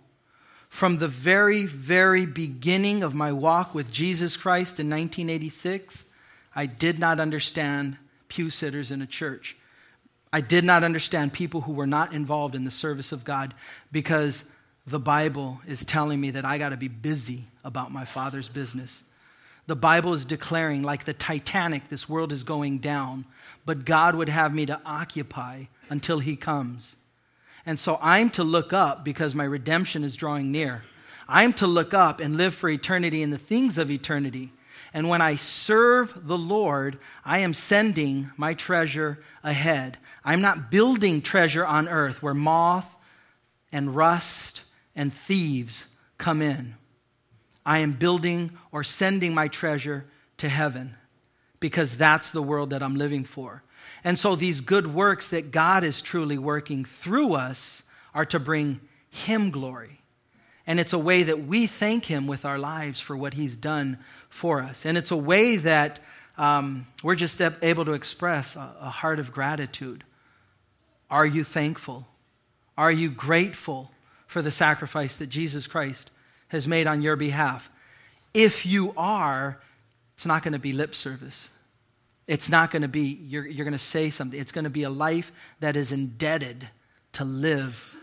From 0.68 0.98
the 0.98 1.08
very, 1.08 1.66
very 1.66 2.26
beginning 2.26 3.02
of 3.02 3.14
my 3.14 3.32
walk 3.32 3.74
with 3.74 3.90
Jesus 3.90 4.36
Christ 4.36 4.80
in 4.80 4.88
1986, 4.88 6.06
I 6.54 6.66
did 6.66 6.98
not 6.98 7.20
understand 7.20 7.96
pew 8.28 8.50
sitters 8.50 8.90
in 8.90 9.02
a 9.02 9.06
church. 9.06 9.56
I 10.32 10.40
did 10.40 10.64
not 10.64 10.84
understand 10.84 11.32
people 11.32 11.62
who 11.62 11.72
were 11.72 11.86
not 11.86 12.12
involved 12.12 12.54
in 12.54 12.64
the 12.64 12.70
service 12.70 13.12
of 13.12 13.24
God 13.24 13.54
because 13.90 14.44
the 14.86 15.00
Bible 15.00 15.60
is 15.66 15.84
telling 15.84 16.20
me 16.20 16.30
that 16.32 16.44
I 16.44 16.58
got 16.58 16.70
to 16.70 16.76
be 16.76 16.88
busy 16.88 17.46
about 17.64 17.92
my 17.92 18.04
Father's 18.04 18.48
business. 18.48 19.02
The 19.66 19.76
Bible 19.76 20.14
is 20.14 20.24
declaring, 20.24 20.82
like 20.82 21.04
the 21.04 21.12
Titanic, 21.12 21.88
this 21.88 22.08
world 22.08 22.32
is 22.32 22.44
going 22.44 22.78
down, 22.78 23.24
but 23.66 23.84
God 23.84 24.14
would 24.14 24.28
have 24.28 24.54
me 24.54 24.66
to 24.66 24.80
occupy 24.84 25.64
until 25.88 26.18
He 26.18 26.36
comes. 26.36 26.96
And 27.66 27.78
so 27.78 27.98
I'm 28.00 28.30
to 28.30 28.44
look 28.44 28.72
up 28.72 29.04
because 29.04 29.34
my 29.34 29.44
redemption 29.44 30.02
is 30.02 30.16
drawing 30.16 30.50
near. 30.50 30.82
I'm 31.28 31.52
to 31.54 31.66
look 31.66 31.94
up 31.94 32.20
and 32.20 32.36
live 32.36 32.54
for 32.54 32.68
eternity 32.68 33.22
in 33.22 33.30
the 33.30 33.38
things 33.38 33.78
of 33.78 33.90
eternity. 33.90 34.52
And 34.92 35.08
when 35.08 35.20
I 35.20 35.36
serve 35.36 36.26
the 36.26 36.38
Lord, 36.38 36.98
I 37.24 37.38
am 37.38 37.54
sending 37.54 38.30
my 38.36 38.54
treasure 38.54 39.22
ahead. 39.42 39.98
I'm 40.24 40.40
not 40.40 40.70
building 40.70 41.22
treasure 41.22 41.66
on 41.66 41.88
earth 41.88 42.22
where 42.22 42.34
moth 42.34 42.96
and 43.72 43.94
rust 43.94 44.62
and 44.94 45.12
thieves 45.12 45.86
come 46.18 46.42
in. 46.42 46.74
I 47.64 47.78
am 47.78 47.92
building 47.92 48.50
or 48.72 48.82
sending 48.82 49.34
my 49.34 49.48
treasure 49.48 50.06
to 50.38 50.48
heaven 50.48 50.96
because 51.60 51.96
that's 51.96 52.30
the 52.30 52.42
world 52.42 52.70
that 52.70 52.82
I'm 52.82 52.96
living 52.96 53.24
for. 53.24 53.62
And 54.02 54.18
so 54.18 54.34
these 54.34 54.60
good 54.60 54.86
works 54.92 55.28
that 55.28 55.50
God 55.50 55.84
is 55.84 56.02
truly 56.02 56.38
working 56.38 56.84
through 56.84 57.34
us 57.34 57.82
are 58.14 58.24
to 58.26 58.38
bring 58.38 58.80
Him 59.10 59.50
glory. 59.50 59.99
And 60.70 60.78
it's 60.78 60.92
a 60.92 60.98
way 61.00 61.24
that 61.24 61.48
we 61.48 61.66
thank 61.66 62.04
Him 62.04 62.28
with 62.28 62.44
our 62.44 62.56
lives 62.56 63.00
for 63.00 63.16
what 63.16 63.34
He's 63.34 63.56
done 63.56 63.98
for 64.28 64.62
us. 64.62 64.86
And 64.86 64.96
it's 64.96 65.10
a 65.10 65.16
way 65.16 65.56
that 65.56 65.98
um, 66.38 66.86
we're 67.02 67.16
just 67.16 67.40
able 67.40 67.84
to 67.86 67.92
express 67.94 68.54
a, 68.54 68.72
a 68.80 68.88
heart 68.88 69.18
of 69.18 69.32
gratitude. 69.32 70.04
Are 71.10 71.26
you 71.26 71.42
thankful? 71.42 72.06
Are 72.78 72.92
you 72.92 73.10
grateful 73.10 73.90
for 74.28 74.42
the 74.42 74.52
sacrifice 74.52 75.16
that 75.16 75.26
Jesus 75.26 75.66
Christ 75.66 76.12
has 76.50 76.68
made 76.68 76.86
on 76.86 77.02
your 77.02 77.16
behalf? 77.16 77.68
If 78.32 78.64
you 78.64 78.94
are, 78.96 79.60
it's 80.14 80.24
not 80.24 80.44
going 80.44 80.52
to 80.52 80.60
be 80.60 80.72
lip 80.72 80.94
service. 80.94 81.48
It's 82.28 82.48
not 82.48 82.70
going 82.70 82.82
to 82.82 82.88
be, 82.88 83.18
you're, 83.24 83.44
you're 83.44 83.64
going 83.64 83.72
to 83.72 83.76
say 83.76 84.10
something. 84.10 84.38
It's 84.38 84.52
going 84.52 84.62
to 84.62 84.70
be 84.70 84.84
a 84.84 84.90
life 84.90 85.32
that 85.58 85.76
is 85.76 85.90
indebted 85.90 86.68
to 87.14 87.24
live 87.24 87.96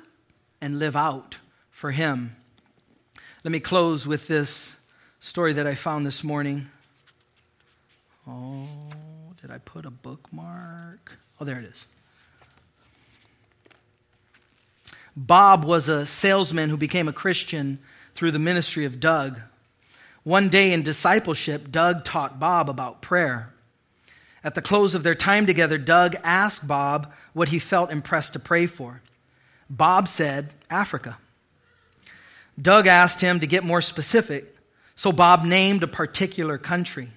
and 0.60 0.80
live 0.80 0.98
out 0.98 1.38
for 1.72 1.92
Him. 1.92 2.36
Let 3.48 3.54
me 3.54 3.62
close 3.62 4.06
with 4.06 4.28
this 4.28 4.76
story 5.22 5.54
that 5.54 5.66
I 5.66 5.74
found 5.74 6.06
this 6.06 6.22
morning. 6.22 6.68
Oh, 8.28 8.68
did 9.42 9.52
I 9.52 9.58
put 9.60 9.86
a 9.86 9.90
bookmark? 9.90 11.14
Oh, 11.40 11.46
there 11.46 11.58
it 11.58 11.64
is. 11.64 11.88
Bob 15.16 15.64
was 15.64 15.88
a 15.88 16.06
salesman 16.06 16.70
who 16.70 16.76
became 16.76 17.08
a 17.08 17.14
Christian 17.14 17.80
through 18.16 18.32
the 18.32 18.38
ministry 18.38 18.84
of 18.84 19.00
Doug. 19.00 19.40
One 20.26 20.50
day 20.50 20.74
in 20.74 20.84
discipleship, 20.84 21.72
Doug 21.72 22.04
taught 22.04 22.42
Bob 22.42 22.70
about 22.70 23.02
prayer. 23.02 23.54
At 24.44 24.56
the 24.56 24.62
close 24.62 24.94
of 24.94 25.04
their 25.04 25.16
time 25.16 25.46
together, 25.46 25.78
Doug 25.78 26.18
asked 26.22 26.68
Bob 26.68 27.14
what 27.32 27.48
he 27.48 27.60
felt 27.60 27.94
impressed 27.94 28.34
to 28.34 28.40
pray 28.40 28.66
for. 28.66 29.02
Bob 29.70 30.10
said, 30.10 30.54
Africa. 30.70 31.20
Doug 32.60 32.88
asked 32.88 33.22
him 33.22 33.40
to 33.40 33.48
get 33.48 33.64
more 33.64 33.82
specific, 33.82 34.56
so 34.96 35.12
Bob 35.12 35.44
named 35.44 35.84
a 35.84 35.88
particular 35.88 36.58
country. 36.58 37.10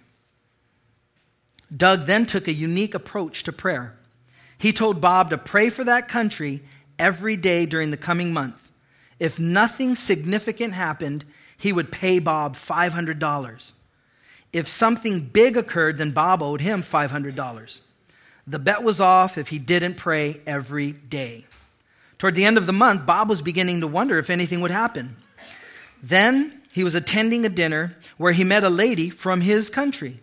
Doug 1.74 2.06
then 2.06 2.26
took 2.26 2.48
a 2.48 2.52
unique 2.52 2.94
approach 2.94 3.44
to 3.44 3.52
prayer. 3.52 3.96
He 4.58 4.72
told 4.72 5.00
Bob 5.00 5.30
to 5.30 5.38
pray 5.38 5.70
for 5.70 5.84
that 5.84 6.08
country 6.08 6.62
every 6.98 7.36
day 7.36 7.64
during 7.64 7.90
the 7.90 7.96
coming 7.96 8.32
month. 8.32 8.72
If 9.18 9.38
nothing 9.38 9.96
significant 9.96 10.74
happened, 10.74 11.24
he 11.56 11.72
would 11.72 11.92
pay 11.92 12.18
Bob 12.18 12.56
$500. 12.56 13.72
If 14.52 14.66
something 14.66 15.20
big 15.20 15.56
occurred, 15.56 15.98
then 15.98 16.10
Bob 16.10 16.42
owed 16.42 16.60
him 16.60 16.82
$500. 16.82 17.80
The 18.46 18.58
bet 18.58 18.82
was 18.82 19.00
off 19.00 19.38
if 19.38 19.48
he 19.48 19.58
didn't 19.58 19.94
pray 19.94 20.40
every 20.46 20.92
day. 20.92 21.46
Toward 22.18 22.34
the 22.34 22.44
end 22.44 22.58
of 22.58 22.66
the 22.66 22.72
month, 22.72 23.06
Bob 23.06 23.28
was 23.28 23.42
beginning 23.42 23.80
to 23.80 23.86
wonder 23.86 24.18
if 24.18 24.28
anything 24.28 24.60
would 24.60 24.70
happen. 24.70 25.16
Then 26.02 26.62
he 26.72 26.84
was 26.84 26.94
attending 26.94 27.44
a 27.44 27.50
dinner 27.50 27.96
where 28.16 28.32
he 28.32 28.44
met 28.44 28.64
a 28.64 28.70
lady 28.70 29.10
from 29.10 29.40
his 29.40 29.70
country. 29.70 30.20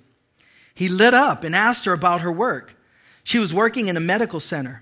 He 0.73 0.89
lit 0.89 1.13
up 1.13 1.43
and 1.43 1.55
asked 1.55 1.85
her 1.85 1.93
about 1.93 2.21
her 2.21 2.31
work. 2.31 2.75
She 3.23 3.39
was 3.39 3.53
working 3.53 3.87
in 3.87 3.97
a 3.97 4.01
medical 4.01 4.39
center. 4.39 4.81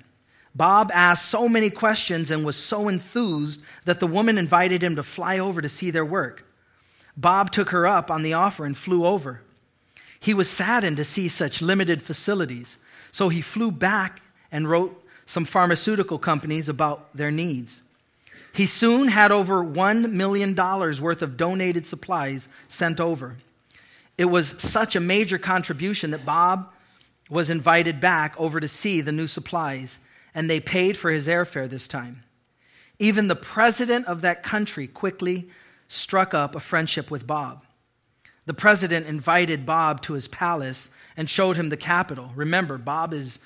Bob 0.53 0.91
asked 0.93 1.25
so 1.25 1.49
many 1.49 1.69
questions 1.69 2.31
and 2.31 2.45
was 2.45 2.55
so 2.55 2.87
enthused 2.87 3.61
that 3.83 3.99
the 3.99 4.07
woman 4.07 4.37
invited 4.37 4.83
him 4.83 4.95
to 4.95 5.03
fly 5.03 5.39
over 5.39 5.61
to 5.61 5.69
see 5.69 5.91
their 5.91 6.05
work. 6.05 6.45
Bob 7.17 7.51
took 7.51 7.69
her 7.69 7.87
up 7.87 8.11
on 8.11 8.23
the 8.23 8.33
offer 8.33 8.65
and 8.65 8.77
flew 8.77 9.05
over. 9.05 9.41
He 10.19 10.33
was 10.33 10.49
saddened 10.49 10.97
to 10.97 11.03
see 11.03 11.27
such 11.27 11.61
limited 11.61 12.01
facilities, 12.01 12.77
so 13.11 13.29
he 13.29 13.41
flew 13.41 13.71
back 13.71 14.21
and 14.51 14.69
wrote 14.69 15.03
some 15.25 15.45
pharmaceutical 15.45 16.19
companies 16.19 16.69
about 16.69 17.15
their 17.15 17.31
needs. 17.31 17.81
He 18.55 18.67
soon 18.67 19.09
had 19.09 19.33
over 19.33 19.61
$1 19.61 20.11
million 20.11 20.55
worth 20.55 21.21
of 21.21 21.35
donated 21.35 21.85
supplies 21.85 22.47
sent 22.69 23.01
over. 23.01 23.35
It 24.17 24.25
was 24.25 24.55
such 24.57 24.95
a 24.95 25.01
major 25.01 25.37
contribution 25.37 26.11
that 26.11 26.25
Bob 26.25 26.71
was 27.29 27.49
invited 27.49 27.99
back 27.99 28.33
over 28.39 28.61
to 28.61 28.67
see 28.69 29.01
the 29.01 29.11
new 29.11 29.27
supplies 29.27 29.99
and 30.33 30.49
they 30.49 30.61
paid 30.61 30.95
for 30.95 31.11
his 31.11 31.27
airfare 31.27 31.69
this 31.69 31.89
time. 31.89 32.23
Even 32.97 33.27
the 33.27 33.35
president 33.35 34.05
of 34.07 34.21
that 34.21 34.41
country 34.41 34.87
quickly 34.87 35.49
struck 35.89 36.33
up 36.33 36.55
a 36.55 36.61
friendship 36.61 37.11
with 37.11 37.27
Bob. 37.27 37.65
The 38.45 38.53
president 38.53 39.05
invited 39.05 39.65
Bob 39.65 40.01
to 40.03 40.13
his 40.13 40.29
palace 40.29 40.89
and 41.17 41.29
showed 41.29 41.57
him 41.57 41.67
the 41.67 41.77
capital. 41.77 42.31
Remember, 42.35 42.77
Bob 42.77 43.13
is 43.13 43.37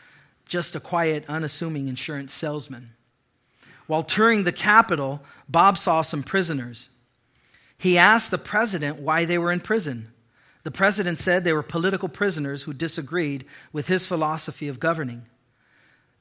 just 0.46 0.76
a 0.76 0.80
quiet, 0.80 1.26
unassuming 1.28 1.88
insurance 1.88 2.32
salesman. 2.32 2.92
While 3.90 4.04
touring 4.04 4.44
the 4.44 4.52
capital, 4.52 5.24
Bob 5.48 5.76
saw 5.76 6.04
some 6.04 6.22
prisoners. 6.22 6.90
He 7.76 7.98
asked 7.98 8.30
the 8.30 8.38
president 8.38 9.00
why 9.00 9.26
they 9.26 9.40
were 9.40 9.52
in 9.52 9.62
prison. 9.62 10.14
The 10.62 10.70
president 10.70 11.18
said 11.18 11.44
they 11.44 11.54
were 11.54 11.64
political 11.64 12.08
prisoners 12.08 12.62
who 12.62 12.74
disagreed 12.74 13.46
with 13.74 13.88
his 13.88 14.06
philosophy 14.06 14.68
of 14.68 14.80
governing. 14.80 15.26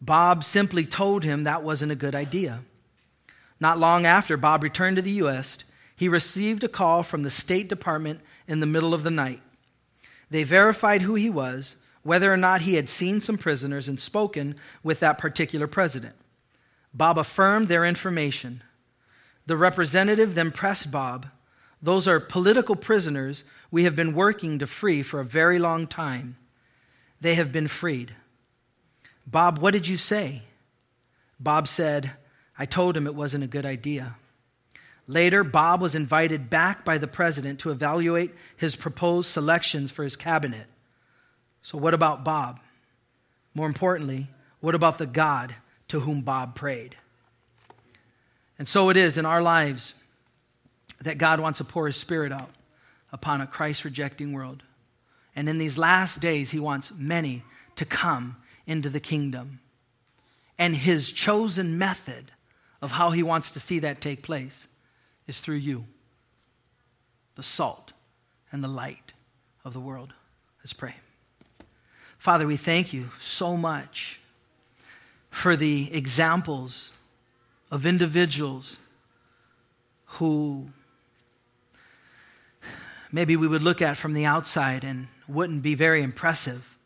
Bob 0.01 0.45
simply 0.45 0.87
told 0.87 1.25
him 1.25 1.45
that 1.45 1.63
wasn't 1.63 1.93
a 1.93 1.95
good 1.95 2.15
idea. 2.15 2.61
Not 3.61 3.79
long 3.79 4.07
after 4.07 4.39
Bob 4.39 4.63
returned 4.63 4.97
to 4.97 5.03
the 5.03 5.21
U.S., 5.25 5.59
he 5.95 6.09
received 6.09 6.65
a 6.65 6.69
call 6.69 7.03
from 7.03 7.23
the 7.23 7.31
State 7.31 7.69
Department 7.69 8.23
in 8.47 8.61
the 8.61 8.67
middle 8.67 8.95
of 8.95 9.03
the 9.03 9.11
night. 9.11 9.43
They 10.31 10.43
verified 10.43 11.03
who 11.03 11.17
he 11.17 11.29
was, 11.29 11.77
whether 12.03 12.33
or 12.33 12.39
not 12.39 12.63
he 12.63 12.77
had 12.77 12.89
seen 12.89 13.21
some 13.21 13.37
prisoners 13.37 13.89
and 13.89 14.01
spoken 14.01 14.57
with 14.83 15.01
that 15.01 15.19
particular 15.19 15.67
president. 15.67 16.15
Bob 16.95 17.19
affirmed 17.19 17.69
their 17.69 17.85
information. 17.85 18.63
The 19.47 19.57
representative 19.57 20.35
then 20.35 20.51
pressed 20.51 20.91
Bob. 20.91 21.27
Those 21.81 22.09
are 22.09 22.21
political 22.21 22.77
prisoners 22.77 23.45
we 23.71 23.85
have 23.85 23.95
been 23.95 24.15
working 24.15 24.59
to 24.59 24.67
free 24.67 25.03
for 25.03 25.21
a 25.21 25.25
very 25.25 25.59
long 25.59 25.87
time. 25.87 26.37
They 27.21 27.35
have 27.35 27.53
been 27.53 27.69
freed. 27.69 28.15
Bob, 29.27 29.59
what 29.59 29.73
did 29.73 29.87
you 29.87 29.97
say? 29.97 30.43
Bob 31.39 31.69
said, 31.69 32.13
I 32.59 32.67
told 32.67 32.97
him 32.97 33.07
it 33.07 33.15
wasn't 33.15 33.45
a 33.45 33.49
good 33.49 33.67
idea. 33.67 34.17
Later, 35.07 35.45
Bob 35.45 35.81
was 35.81 35.95
invited 35.95 36.51
back 36.51 36.85
by 36.85 36.99
the 36.99 37.07
president 37.07 37.61
to 37.61 37.71
evaluate 37.71 38.35
his 38.57 38.77
proposed 38.77 39.31
selections 39.31 39.91
for 39.91 40.03
his 40.03 40.17
cabinet. 40.17 40.67
So, 41.63 41.79
what 41.79 41.95
about 41.95 42.25
Bob? 42.25 42.61
More 43.55 43.67
importantly, 43.67 44.29
what 44.61 44.75
about 44.75 44.99
the 44.99 45.07
God 45.07 45.55
to 45.89 46.01
whom 46.01 46.21
Bob 46.21 46.55
prayed? 46.55 46.97
And 48.59 48.67
so 48.67 48.91
it 48.91 48.97
is 48.97 49.19
in 49.19 49.27
our 49.27 49.43
lives 49.43 49.95
that 51.01 51.19
God 51.19 51.41
wants 51.41 51.59
to 51.59 51.65
pour 51.65 51.87
his 51.87 51.97
spirit 51.97 52.33
out 52.33 52.51
upon 53.13 53.41
a 53.41 53.47
Christ 53.47 53.85
rejecting 53.85 54.33
world. 54.33 54.63
And 55.37 55.49
in 55.49 55.59
these 55.59 55.79
last 55.79 56.21
days, 56.21 56.51
he 56.51 56.59
wants 56.59 56.93
many 56.97 57.45
to 57.77 57.85
come 57.85 58.37
into 58.67 58.91
the 58.91 59.01
kingdom. 59.01 59.61
And 60.59 60.75
his 60.75 61.13
chosen 61.13 61.79
method 61.79 62.33
of 62.83 62.93
how 62.93 63.13
he 63.13 63.23
wants 63.23 63.53
to 63.53 63.61
see 63.61 63.79
that 63.79 64.01
take 64.01 64.23
place 64.23 64.67
is 65.27 65.39
through 65.39 65.57
you, 65.57 65.85
the 67.37 67.43
salt 67.43 67.93
and 68.51 68.65
the 68.65 68.69
light 68.69 69.13
of 69.65 69.73
the 69.73 69.81
world. 69.81 70.13
Let's 70.61 70.73
pray. 70.73 70.97
Father, 72.19 72.47
we 72.47 72.57
thank 72.57 72.93
you 72.93 73.11
so 73.21 73.57
much 73.57 74.21
for 75.31 75.57
the 75.57 75.95
examples 75.95 76.93
of 77.71 77.87
individuals 77.87 78.77
who 80.07 80.71
maybe 83.13 83.37
we 83.37 83.47
would 83.47 83.63
look 83.63 83.83
at 83.83 83.97
from 83.97 84.15
the 84.15 84.25
outside 84.25 84.85
and 84.85 85.09
wouldn't 85.29 85.63
be 85.63 85.75
very 85.75 86.03
impressive. 86.03 86.77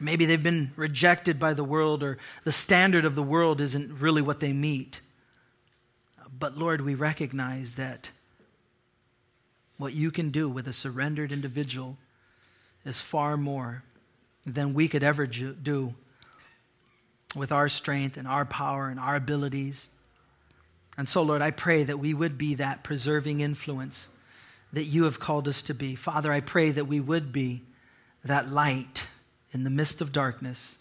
Maybe 0.00 0.24
they've 0.24 0.42
been 0.42 0.72
rejected 0.74 1.38
by 1.38 1.54
the 1.54 1.64
world, 1.64 2.02
or 2.02 2.18
the 2.44 2.52
standard 2.52 3.04
of 3.04 3.14
the 3.14 3.22
world 3.22 3.60
isn't 3.60 4.00
really 4.00 4.22
what 4.22 4.40
they 4.40 4.52
meet. 4.52 5.00
But 6.38 6.56
Lord, 6.56 6.80
we 6.80 6.94
recognize 6.94 7.74
that 7.74 8.10
what 9.76 9.94
you 9.94 10.10
can 10.10 10.30
do 10.30 10.48
with 10.48 10.66
a 10.66 10.72
surrendered 10.72 11.30
individual 11.30 11.98
is 12.84 13.00
far 13.00 13.36
more 13.36 13.84
than 14.46 14.74
we 14.74 14.88
could 14.88 15.02
ever 15.02 15.26
do 15.26 15.94
with 17.34 17.52
our 17.52 17.68
strength 17.68 18.16
and 18.16 18.28
our 18.28 18.44
power 18.44 18.88
and 18.88 19.00
our 19.00 19.16
abilities. 19.16 19.88
And 20.96 21.08
so, 21.08 21.22
Lord, 21.22 21.42
I 21.42 21.50
pray 21.50 21.84
that 21.84 21.98
we 21.98 22.12
would 22.12 22.36
be 22.36 22.54
that 22.56 22.82
preserving 22.84 23.40
influence 23.40 24.08
that 24.72 24.84
you 24.84 25.04
have 25.04 25.20
called 25.20 25.48
us 25.48 25.62
to 25.62 25.74
be. 25.74 25.94
Father, 25.94 26.32
I 26.32 26.40
pray 26.40 26.70
that 26.70 26.86
we 26.86 27.00
would 27.00 27.32
be 27.32 27.62
that 28.24 28.48
light 28.48 29.06
in 29.52 29.64
the 29.64 29.70
midst 29.70 30.00
of 30.00 30.12
darkness. 30.12 30.78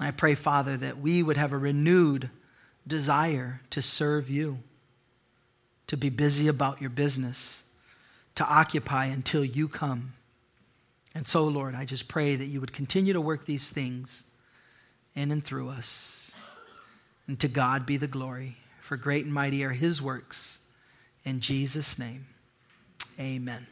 I 0.00 0.10
pray, 0.10 0.34
Father, 0.34 0.76
that 0.76 0.98
we 0.98 1.22
would 1.22 1.36
have 1.36 1.52
a 1.52 1.58
renewed 1.58 2.30
desire 2.86 3.60
to 3.70 3.82
serve 3.82 4.30
you, 4.30 4.58
to 5.86 5.96
be 5.96 6.10
busy 6.10 6.48
about 6.48 6.80
your 6.80 6.90
business, 6.90 7.62
to 8.34 8.44
occupy 8.44 9.06
until 9.06 9.44
you 9.44 9.68
come. 9.68 10.12
And 11.14 11.26
so, 11.26 11.44
Lord, 11.44 11.74
I 11.74 11.84
just 11.84 12.08
pray 12.08 12.36
that 12.36 12.46
you 12.46 12.60
would 12.60 12.72
continue 12.72 13.14
to 13.14 13.20
work 13.20 13.46
these 13.46 13.68
things 13.68 14.24
in 15.16 15.32
and 15.32 15.44
through 15.44 15.70
us. 15.70 16.30
And 17.26 17.40
to 17.40 17.48
God 17.48 17.86
be 17.86 17.96
the 17.96 18.06
glory, 18.06 18.58
for 18.80 18.96
great 18.96 19.24
and 19.24 19.34
mighty 19.34 19.64
are 19.64 19.72
his 19.72 20.00
works. 20.00 20.60
In 21.24 21.40
Jesus' 21.40 21.98
name, 21.98 22.26
amen. 23.18 23.66